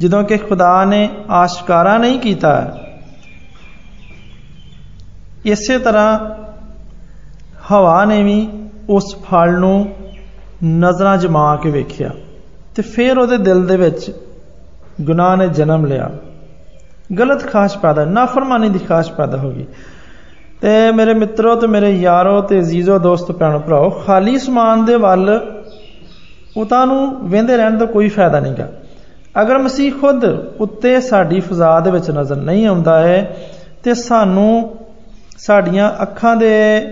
ਜਦੋਂ 0.00 0.22
ਕਿ 0.24 0.36
ਖੁਦਾ 0.38 0.84
ਨੇ 0.84 1.08
ਆਸ਼ਕਾਰਾ 1.30 1.96
ਨਹੀਂ 1.98 2.18
ਕੀਤਾ। 2.20 2.54
ਇਸੇ 5.44 5.78
ਤਰ੍ਹਾਂ 5.78 6.18
ਹਵਾ 7.72 8.04
ਨੇ 8.04 8.22
ਵੀ 8.22 8.48
ਉਸ 8.88 9.16
ਫਲ 9.30 9.58
ਨੂੰ 9.58 9.94
ਨਜ਼ਰਾਂ 10.64 11.16
ਜਮਾ 11.16 11.56
ਕੇ 11.56 11.70
ਵੇਖਿਆ 11.70 12.10
ਤੇ 12.74 12.82
ਫਿਰ 12.82 13.18
ਉਹਦੇ 13.18 13.36
ਦਿਲ 13.36 13.66
ਦੇ 13.66 13.76
ਵਿੱਚ 13.76 14.10
ਗੁਨਾਹ 15.00 15.36
ਨੇ 15.36 15.48
ਜਨਮ 15.48 15.86
ਲਿਆ। 15.86 16.10
ਗਲਤ 17.18 17.52
ਖਾਸ਼ 17.52 17.78
ਪੈਦਾ, 17.78 18.04
ਨਾਫਰਮਾਨੀ 18.04 18.68
ਦੀ 18.68 18.78
ਖਾਸ਼ 18.78 19.12
ਪੈਦਾ 19.12 19.38
ਹੋ 19.38 19.50
ਗਈ। 19.50 19.64
ਤੇ 20.60 20.92
ਮੇਰੇ 20.92 21.14
ਮਿੱਤਰੋ 21.14 21.54
ਤੇ 21.54 21.66
ਮੇਰੇ 21.66 21.90
ਯਾਰੋ 21.90 22.40
ਤੇ 22.40 22.58
ਅਜ਼ੀਜ਼ੋ, 22.58 22.98
ਦੋਸਤ, 22.98 23.32
ਭੈਣੋ, 23.32 23.58
ਭਰਾਓ, 23.58 23.90
ਖਾਲੀ 23.90 24.38
ਸਮਾਨ 24.38 24.84
ਦੇ 24.84 24.96
ਵੱਲ 24.96 25.40
ਉਤਾਂ 26.56 26.86
ਨੂੰ 26.86 27.30
ਵੇਂਦੇ 27.30 27.56
ਰਹਿਣ 27.56 27.78
ਦਾ 27.78 27.84
ਕੋਈ 27.84 28.08
ਫਾਇਦਾ 28.08 28.40
ਨਹੀਂਗਾ 28.40 28.68
ਅਗਰ 29.42 29.58
ਮਸੀਹ 29.58 29.92
ਖੁਦ 30.00 30.24
ਉੱਤੇ 30.60 31.00
ਸਾਡੀ 31.00 31.40
ਫਜ਼ਾ 31.40 31.80
ਦੇ 31.80 31.90
ਵਿੱਚ 31.90 32.10
ਨਜ਼ਰ 32.10 32.36
ਨਹੀਂ 32.36 32.66
ਆਉਂਦਾ 32.66 32.98
ਹੈ 32.98 33.36
ਤੇ 33.82 33.94
ਸਾਨੂੰ 33.94 34.78
ਸਾਡੀਆਂ 35.46 36.02
ਅੱਖਾਂ 36.02 36.36
ਦੇ 36.36 36.82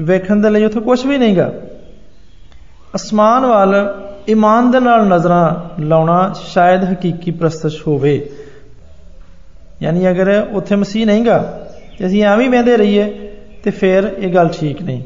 ਵੇਖਣ 0.00 0.36
ਦੇ 0.36 0.50
ਲਈ 0.50 0.64
ਉੱਥੇ 0.64 0.80
ਕੁਝ 0.80 1.06
ਵੀ 1.06 1.18
ਨਹੀਂਗਾ। 1.18 1.52
ਅਸਮਾਨ 2.94 3.46
ਵੱਲ, 3.46 3.94
ਈਮਾਨ 4.30 4.70
ਦੇ 4.70 4.80
ਨਾਲ 4.80 5.06
ਨਜ਼ਰਾਂ 5.06 5.54
ਲਾਉਣਾ 5.82 6.32
ਸ਼ਾਇਦ 6.32 6.92
ਹਕੀਕੀ 6.92 7.30
ਪ੍ਰਸਤਸ਼ 7.30 7.88
ਹੋਵੇ। 7.88 8.30
ਯਾਨੀ 9.82 10.10
ਅਗਰ 10.10 10.46
ਉੱਥੇ 10.52 10.76
ਮਸੀਹ 10.76 11.06
ਨਹੀਂਗਾ, 11.06 11.66
ਤੇ 11.98 12.06
ਅਸੀਂ 12.06 12.24
ਐਵੇਂ 12.24 12.50
ਵੇਂਦੇ 12.50 12.76
ਰਹੀਏ, 12.76 13.32
ਤੇ 13.64 13.70
ਫਿਰ 13.70 14.14
ਇਹ 14.18 14.34
ਗੱਲ 14.34 14.48
ਠੀਕ 14.48 14.82
ਨਹੀਂ। 14.82 15.02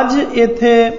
ਅੱਜ 0.00 0.12
ਇੱਥੇ 0.32 0.98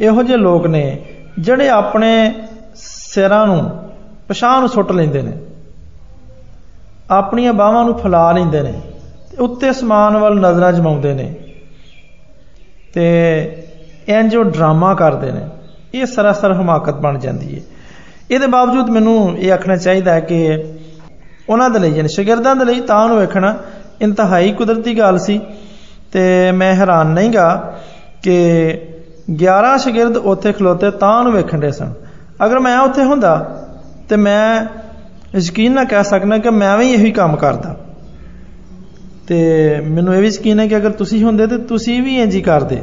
ਇਹੋ 0.00 0.22
ਜਿਹੇ 0.22 0.38
ਲੋਕ 0.38 0.66
ਨੇ, 0.66 1.04
ਜਿਹੜੇ 1.38 1.68
ਆਪਣੇ 1.68 2.34
ਸਿਰਾਂ 2.74 3.46
ਨੂੰ 3.46 3.70
ਪਛਾਣ 4.28 4.60
ਨੂੰ 4.60 4.68
ਸੁੱਟ 4.68 4.92
ਲੈਂਦੇ 4.92 5.22
ਨੇ। 5.22 5.32
ਆਪਣੀਆਂ 7.10 7.52
ਬਾਹਾਂ 7.52 7.84
ਨੂੰ 7.84 7.94
ਫਲਾ 7.94 8.32
ਲੈਂਦੇ 8.32 8.62
ਨੇ। 8.62 8.72
ਤੇ 8.72 8.93
ਉੱਤੇ 9.38 9.70
ਅਸਮਾਨ 9.70 10.16
ਵੱਲ 10.16 10.40
ਨਜ਼ਰਾਂ 10.40 10.72
ਜਮਾਉਂਦੇ 10.72 11.14
ਨੇ 11.14 11.34
ਤੇ 12.94 13.62
ਇੰਜ 14.08 14.36
ਉਹ 14.36 14.44
ਡਰਾਮਾ 14.44 14.94
ਕਰਦੇ 14.94 15.32
ਨੇ। 15.32 15.48
ਇਹ 15.94 16.06
ਸਰਾਸਰ 16.06 16.52
ਹਮਾਕਤ 16.52 16.94
ਬਣ 16.94 17.18
ਜਾਂਦੀ 17.18 17.56
ਹੈ। 17.56 17.60
ਇਹਦੇ 18.30 18.46
ਬਾਵਜੂਦ 18.46 18.90
ਮੈਨੂੰ 18.90 19.38
ਇਹ 19.38 19.52
ਆਖਣਾ 19.52 19.76
ਚਾਹੀਦਾ 19.76 20.12
ਹੈ 20.12 20.20
ਕਿ 20.20 20.64
ਉਹਨਾਂ 21.48 21.70
ਦੇ 21.70 21.78
ਲਈ, 21.78 21.90
ਯਾਨੀ 21.90 22.08
ਸ਼ਾਗਿਰਦਾਂ 22.08 22.56
ਦੇ 22.56 22.64
ਲਈ 22.64 22.80
ਤਾਂ 22.80 23.04
ਉਹਨੂੰ 23.04 23.18
ਵੇਖਣਾ 23.18 23.56
ਇੰਤਹਾਈ 24.00 24.52
ਕੁਦਰਤੀ 24.52 24.98
ਗੱਲ 24.98 25.18
ਸੀ 25.18 25.40
ਤੇ 26.12 26.52
ਮੈਂ 26.52 26.74
ਹੈਰਾਨ 26.74 27.06
ਨਹੀਂਗਾ 27.06 27.78
ਕਿ 28.22 28.34
11 29.34 29.78
ਸ਼ਾਗਿਰਦ 29.78 30.16
ਉੱਥੇ 30.16 30.52
ਖਲੋਤੇ 30.52 30.90
ਤਾਂ 30.90 31.18
ਉਹਨੂੰ 31.18 31.32
ਵੇਖਣ 31.32 31.58
ਦੇ 31.58 31.72
ਸਨ। 31.72 31.92
ਅਗਰ 32.44 32.58
ਮੈਂ 32.58 32.78
ਉੱਥੇ 32.78 33.02
ਹੁੰਦਾ 33.02 33.62
ਤੇ 34.08 34.16
ਮੈਂ 34.16 34.66
ਯਕੀਨ 35.38 35.72
ਨਾਲ 35.72 35.84
ਕਹਿ 35.84 36.04
ਸਕਣਾ 36.04 36.38
ਕਿ 36.38 36.50
ਮੈਂ 36.50 36.78
ਵੀ 36.78 36.92
ਇਹੀ 36.92 37.12
ਕੰਮ 37.12 37.36
ਕਰਦਾ। 37.36 37.76
ਤੇ 39.28 39.80
ਮੈਨੂੰ 39.80 40.14
ਇਹ 40.14 40.20
ਵੀ 40.20 40.28
ਯਕੀਨ 40.28 40.60
ਹੈ 40.60 40.66
ਕਿ 40.66 40.76
ਅਗਰ 40.76 40.90
ਤੁਸੀਂ 40.90 41.24
ਹੁੰਦੇ 41.24 41.46
ਤੇ 41.46 41.58
ਤੁਸੀਂ 41.58 42.02
ਵੀ 42.02 42.16
ਇੰਜ 42.16 42.34
ਹੀ 42.34 42.40
ਕਰਦੇ। 42.40 42.82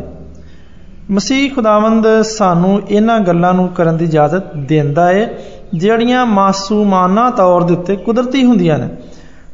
ਮਸੀਹ 1.11 1.51
ਖੁਦਾਵੰਦ 1.51 2.21
ਸਾਨੂੰ 2.21 2.81
ਇਹਨਾਂ 2.89 3.19
ਗੱਲਾਂ 3.19 3.53
ਨੂੰ 3.53 3.69
ਕਰਨ 3.69 3.97
ਦੀ 3.97 4.05
ਇਜਾਜ਼ਤ 4.05 4.55
ਦਿੰਦਾ 4.55 5.07
ਹੈ 5.07 5.37
ਜਿਹੜੀਆਂ 5.73 6.25
ਮਾਸੂਮਾਨਾ 6.25 7.29
ਤੌਰ 7.29 7.63
ਦੇ 7.63 7.73
ਉੱਤੇ 7.73 7.95
ਕੁਦਰਤੀ 7.95 8.45
ਹੁੰਦੀਆਂ 8.45 8.79
ਨੇ। 8.79 8.89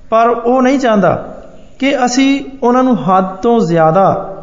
ਪਰ 0.10 0.29
ਉਹ 0.29 0.62
ਨਹੀਂ 0.62 0.79
ਚਾਹੁੰਦਾ 0.79 1.44
ਕਿ 1.79 2.06
ਅਸੀਂ 2.06 2.44
ਉਹਨਾਂ 2.63 2.84
ਨੂੰ 2.84 2.96
ਹੱਦ 2.96 3.25
ਤੋਂ 3.25 3.60
ਜ਼ਿਆਦਾ 3.60 4.34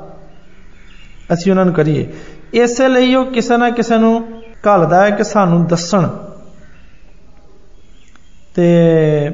ਅਸੀਂ 1.33 1.53
ਉਹਨਾਂ 1.53 1.65
ਨੂੰ 1.65 1.75
ਕਰੀਏ। 1.75 2.13
ਇਸੇ 2.55 2.89
ਲਈ 2.89 3.15
ਉਹ 3.15 3.25
ਕਿਸੇ 3.27 3.57
ਨਾ 3.57 3.71
ਕਿਸੇ 3.71 3.99
ਨੂੰ 3.99 4.25
ਘੱਲਦਾ 4.67 5.05
ਹੈ 5.05 5.11
ਕਿ 5.11 5.25
ਸਾਨੂੰ 5.25 5.67
ਦੱਸਣ। 5.67 6.09
ਤੇ 8.55 9.31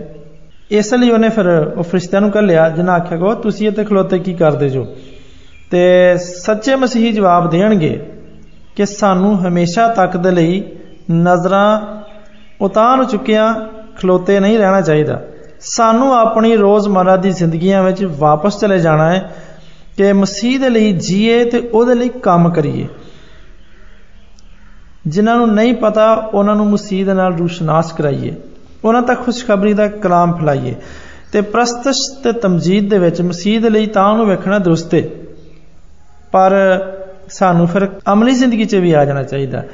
ਇਸ 0.70 0.94
ਲਈ 0.94 1.10
ਉਹਨੇ 1.10 1.28
ਫਿਰ 1.28 1.72
ਉਹ 1.76 1.82
ਫਰਿਸ਼ਤਿਆਂ 1.82 2.22
ਨੂੰ 2.22 2.32
ਘੱਲਿਆ 2.38 2.70
ਜਿਨ੍ਹਾਂ 2.70 2.96
ਆਖਿਆ 2.96 3.18
ਕੋ 3.18 3.34
ਤੁਸੀਂ 3.34 3.68
ਇੱਥੇ 3.68 3.84
ਖਲੋਤੇ 3.84 4.18
ਕੀ 4.18 4.34
ਕਰਦੇ 4.34 4.68
ਜੋ? 4.68 4.86
ਤੇ 5.70 6.16
ਸੱਚੇ 6.18 6.76
ਮਸੀਹੀ 6.76 7.12
ਜਵਾਬ 7.12 7.50
ਦੇਣਗੇ 7.50 8.06
ਕਿ 8.76 8.86
ਸਾਨੂੰ 8.86 9.46
ਹਮੇਸ਼ਾ 9.46 9.88
ਤੱਕ 9.88 10.16
ਦੇ 10.16 10.30
ਲਈ 10.30 10.64
ਨਜ਼ਰਾਂ 11.12 12.02
ਉਤਾਂ 12.60 12.96
ਨੂੰ 12.96 13.06
ਚੁੱਕਿਆ 13.06 13.68
ਖਲੋਤੇ 13.96 14.40
ਨਹੀਂ 14.40 14.58
ਰਹਿਣਾ 14.58 14.80
ਚਾਹੀਦਾ। 14.80 15.22
ਸਾਨੂੰ 15.60 16.14
ਆਪਣੀ 16.14 16.56
ਰੋਜ਼ਮਰਾ 16.56 17.16
ਦੀ 17.16 17.30
ਜ਼ਿੰਦਗੀਆਂ 17.30 17.82
ਵਿੱਚ 17.82 18.04
ਵਾਪਸ 18.04 18.60
ਚਲੇ 18.60 18.78
ਜਾਣਾ 18.78 19.12
ਹੈ 19.12 19.34
ਕਿ 19.96 20.12
ਮਸੀਹ 20.12 20.60
ਦੇ 20.60 20.68
ਲਈ 20.68 20.92
ਜੀਏ 20.92 21.44
ਤੇ 21.44 21.58
ਉਹਦੇ 21.72 21.94
ਲਈ 21.94 22.08
ਕੰਮ 22.08 22.50
ਕਰੀਏ। 22.50 22.86
ਜਿਨ੍ਹਾਂ 25.06 25.36
ਨੂੰ 25.36 25.54
ਨਹੀਂ 25.54 25.74
ਪਤਾ, 25.74 26.14
ਉਹਨਾਂ 26.14 26.56
ਨੂੰ 26.56 26.70
ਮਸੀਹ 26.70 27.06
ਦੇ 27.06 27.14
ਨਾਲ 27.14 27.34
ਰੂਸ਼ਨਾਸ 27.34 27.92
ਕਰਾਈਏ। 27.92 28.34
ਉਹਨਾਂ 28.84 29.02
ਤੱਕ 29.02 29.20
ਖੁਸ਼ਖਬਰੀ 29.20 29.72
ਦਾ 29.72 29.88
ਕਲਾਮ 29.88 30.36
ਫੈਲਾਈਏ। 30.36 30.74
ਤੇ 31.32 31.40
ਪ੍ਰਸਤਸ਼ 31.40 32.22
ਤੇ 32.24 32.32
ਤਮਜੀਦ 32.32 32.90
ਦੇ 32.90 32.98
ਵਿੱਚ 32.98 33.22
ਮਸੀਹ 33.22 33.60
ਦੇ 33.60 33.70
ਲਈ 33.70 33.86
ਤਾਂ 33.86 34.10
ਉਹਨੂੰ 34.10 34.26
ਵੇਖਣਾ 34.26 34.58
ਦਰੁਸਤ 34.58 34.94
ਹੈ 34.94 35.02
ਪਰ 36.32 36.52
ਸਾਨੂੰ 37.30 37.68
ਫਿਰ 37.68 37.88
ਅਮਲੀ 38.12 38.34
ਜ਼ਿੰਦਗੀ 38.34 38.64
'ਚ 38.64 38.74
ਵੀ 38.74 38.92
ਆ 38.92 39.04
ਜਾਣਾ 39.04 39.22
ਚਾਹੀਦਾ। 39.22 39.64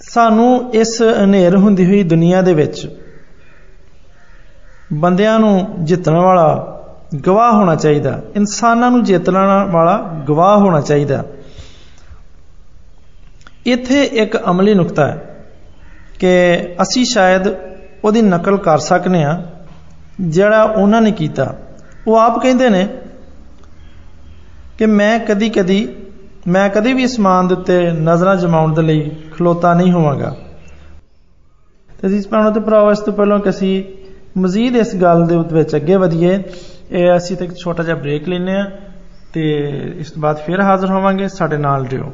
ਸਾਨੂੰ 0.00 0.70
ਇਸ 0.74 1.02
ਹਨੇਰ 1.02 1.56
ਹੁੰਦੀ 1.56 1.86
ਹੋਈ 1.86 2.02
ਦੁਨੀਆ 2.02 2.42
ਦੇ 2.42 2.54
ਵਿੱਚ 2.54 2.96
ਬੰਦਿਆਂ 4.92 5.38
ਨੂੰ 5.38 5.74
ਜਿੱਤਣ 5.78 6.12
ਵਾਲਾ 6.12 6.70
ਗਵਾਹ 7.26 7.52
ਹੋਣਾ 7.52 7.74
ਚਾਹੀਦਾ। 7.74 8.22
ਇਨਸਾਨਾਂ 8.36 8.90
ਨੂੰ 8.90 9.04
ਜਿੱਤਣ 9.04 9.32
ਵਾਲਾ 9.70 10.22
ਗਵਾਹ 10.28 10.56
ਹੋਣਾ 10.56 10.80
ਚਾਹੀਦਾ। 10.80 11.24
ਇੱਥੇ 13.66 14.02
ਇੱਕ 14.02 14.46
ਅਮਲੀ 14.50 14.74
ਨੁਕਤਾ 14.74 15.06
ਹੈ। 15.06 15.33
ਕਿ 16.24 16.74
ਅਸੀਂ 16.82 17.04
ਸ਼ਾਇਦ 17.04 17.48
ਉਹਦੀ 18.04 18.22
ਨਕਲ 18.22 18.56
ਕਰ 18.56 18.78
ਸਕਨੇ 18.78 19.24
ਆ, 19.24 19.42
ਜਿਹੜਾ 20.20 20.62
ਉਹਨਾਂ 20.62 21.00
ਨੇ 21.02 21.10
ਕੀਤਾ। 21.12 21.54
ਉਹ 22.06 22.16
ਆਪ 22.16 22.42
ਕਹਿੰਦੇ 22.42 22.68
ਨੇ 22.68 22.88
ਕਿ 24.78 24.86
ਮੈਂ 24.86 25.18
ਕਦੀ 25.18 25.48
ਕਦੀ 25.48 25.88
ਮੈਂ 26.48 26.68
ਕਦੀ 26.68 26.92
ਵੀ 26.92 27.04
ਅਸਮਾਨ 27.04 27.48
ਦੇ 27.48 27.54
ਉੱਤੇ 27.54 27.90
ਨਜ਼ਰਾਂ 27.90 28.36
ਜਮਾਉਣ 28.36 28.74
ਦੇ 28.74 28.82
ਲਈ 28.82 29.10
ਖਲੋਤਾ 29.32 29.74
ਨਹੀਂ 29.74 29.92
ਹੋਵਾਂਗਾ। 29.92 30.34
ਤੇ 32.00 32.06
ਅਸੀਂ 32.08 32.22
ਭੈਣੋ 32.30 32.50
ਤੇ 32.50 32.60
ਭਰਾਵੋ 32.60 32.90
ਇਸ 32.90 32.98
ਤੋਂ 32.98 33.12
ਪਹਿਲਾਂ 33.12 33.38
ਕਿ 33.38 33.50
ਅਸੀਂ 33.50 33.84
ਮਜ਼ੀਦ 34.38 34.76
ਇਸ 34.76 34.94
ਗੱਲ 34.96 35.26
ਦੇ 35.26 35.36
ਵਿੱਚ 35.52 35.76
ਅੱਗੇ 35.76 35.96
ਵਧੀਏ। 35.96 36.42
ਇਹ 36.90 37.16
ਅਸੀਂ 37.16 37.36
ਤੇ 37.36 37.44
ਇੱਕ 37.44 37.54
ਛੋਟਾ 37.54 37.82
ਜਿਹਾ 37.82 37.96
ਬ੍ਰੇਕ 37.96 38.28
ਲੈਨੇ 38.28 38.56
ਆ 38.56 38.64
ਤੇ 39.32 39.42
ਇਸ 39.98 40.10
ਤੋਂ 40.10 40.22
ਬਾਅਦ 40.22 40.36
ਫਿਰ 40.36 40.60
ਹਾਜ਼ਰ 40.60 40.90
ਹੋਵਾਂਗੇ। 40.90 41.28
ਸਾਡੇ 41.28 41.56
ਨਾਲ 41.56 41.86
ਰਹੋ 41.86 42.12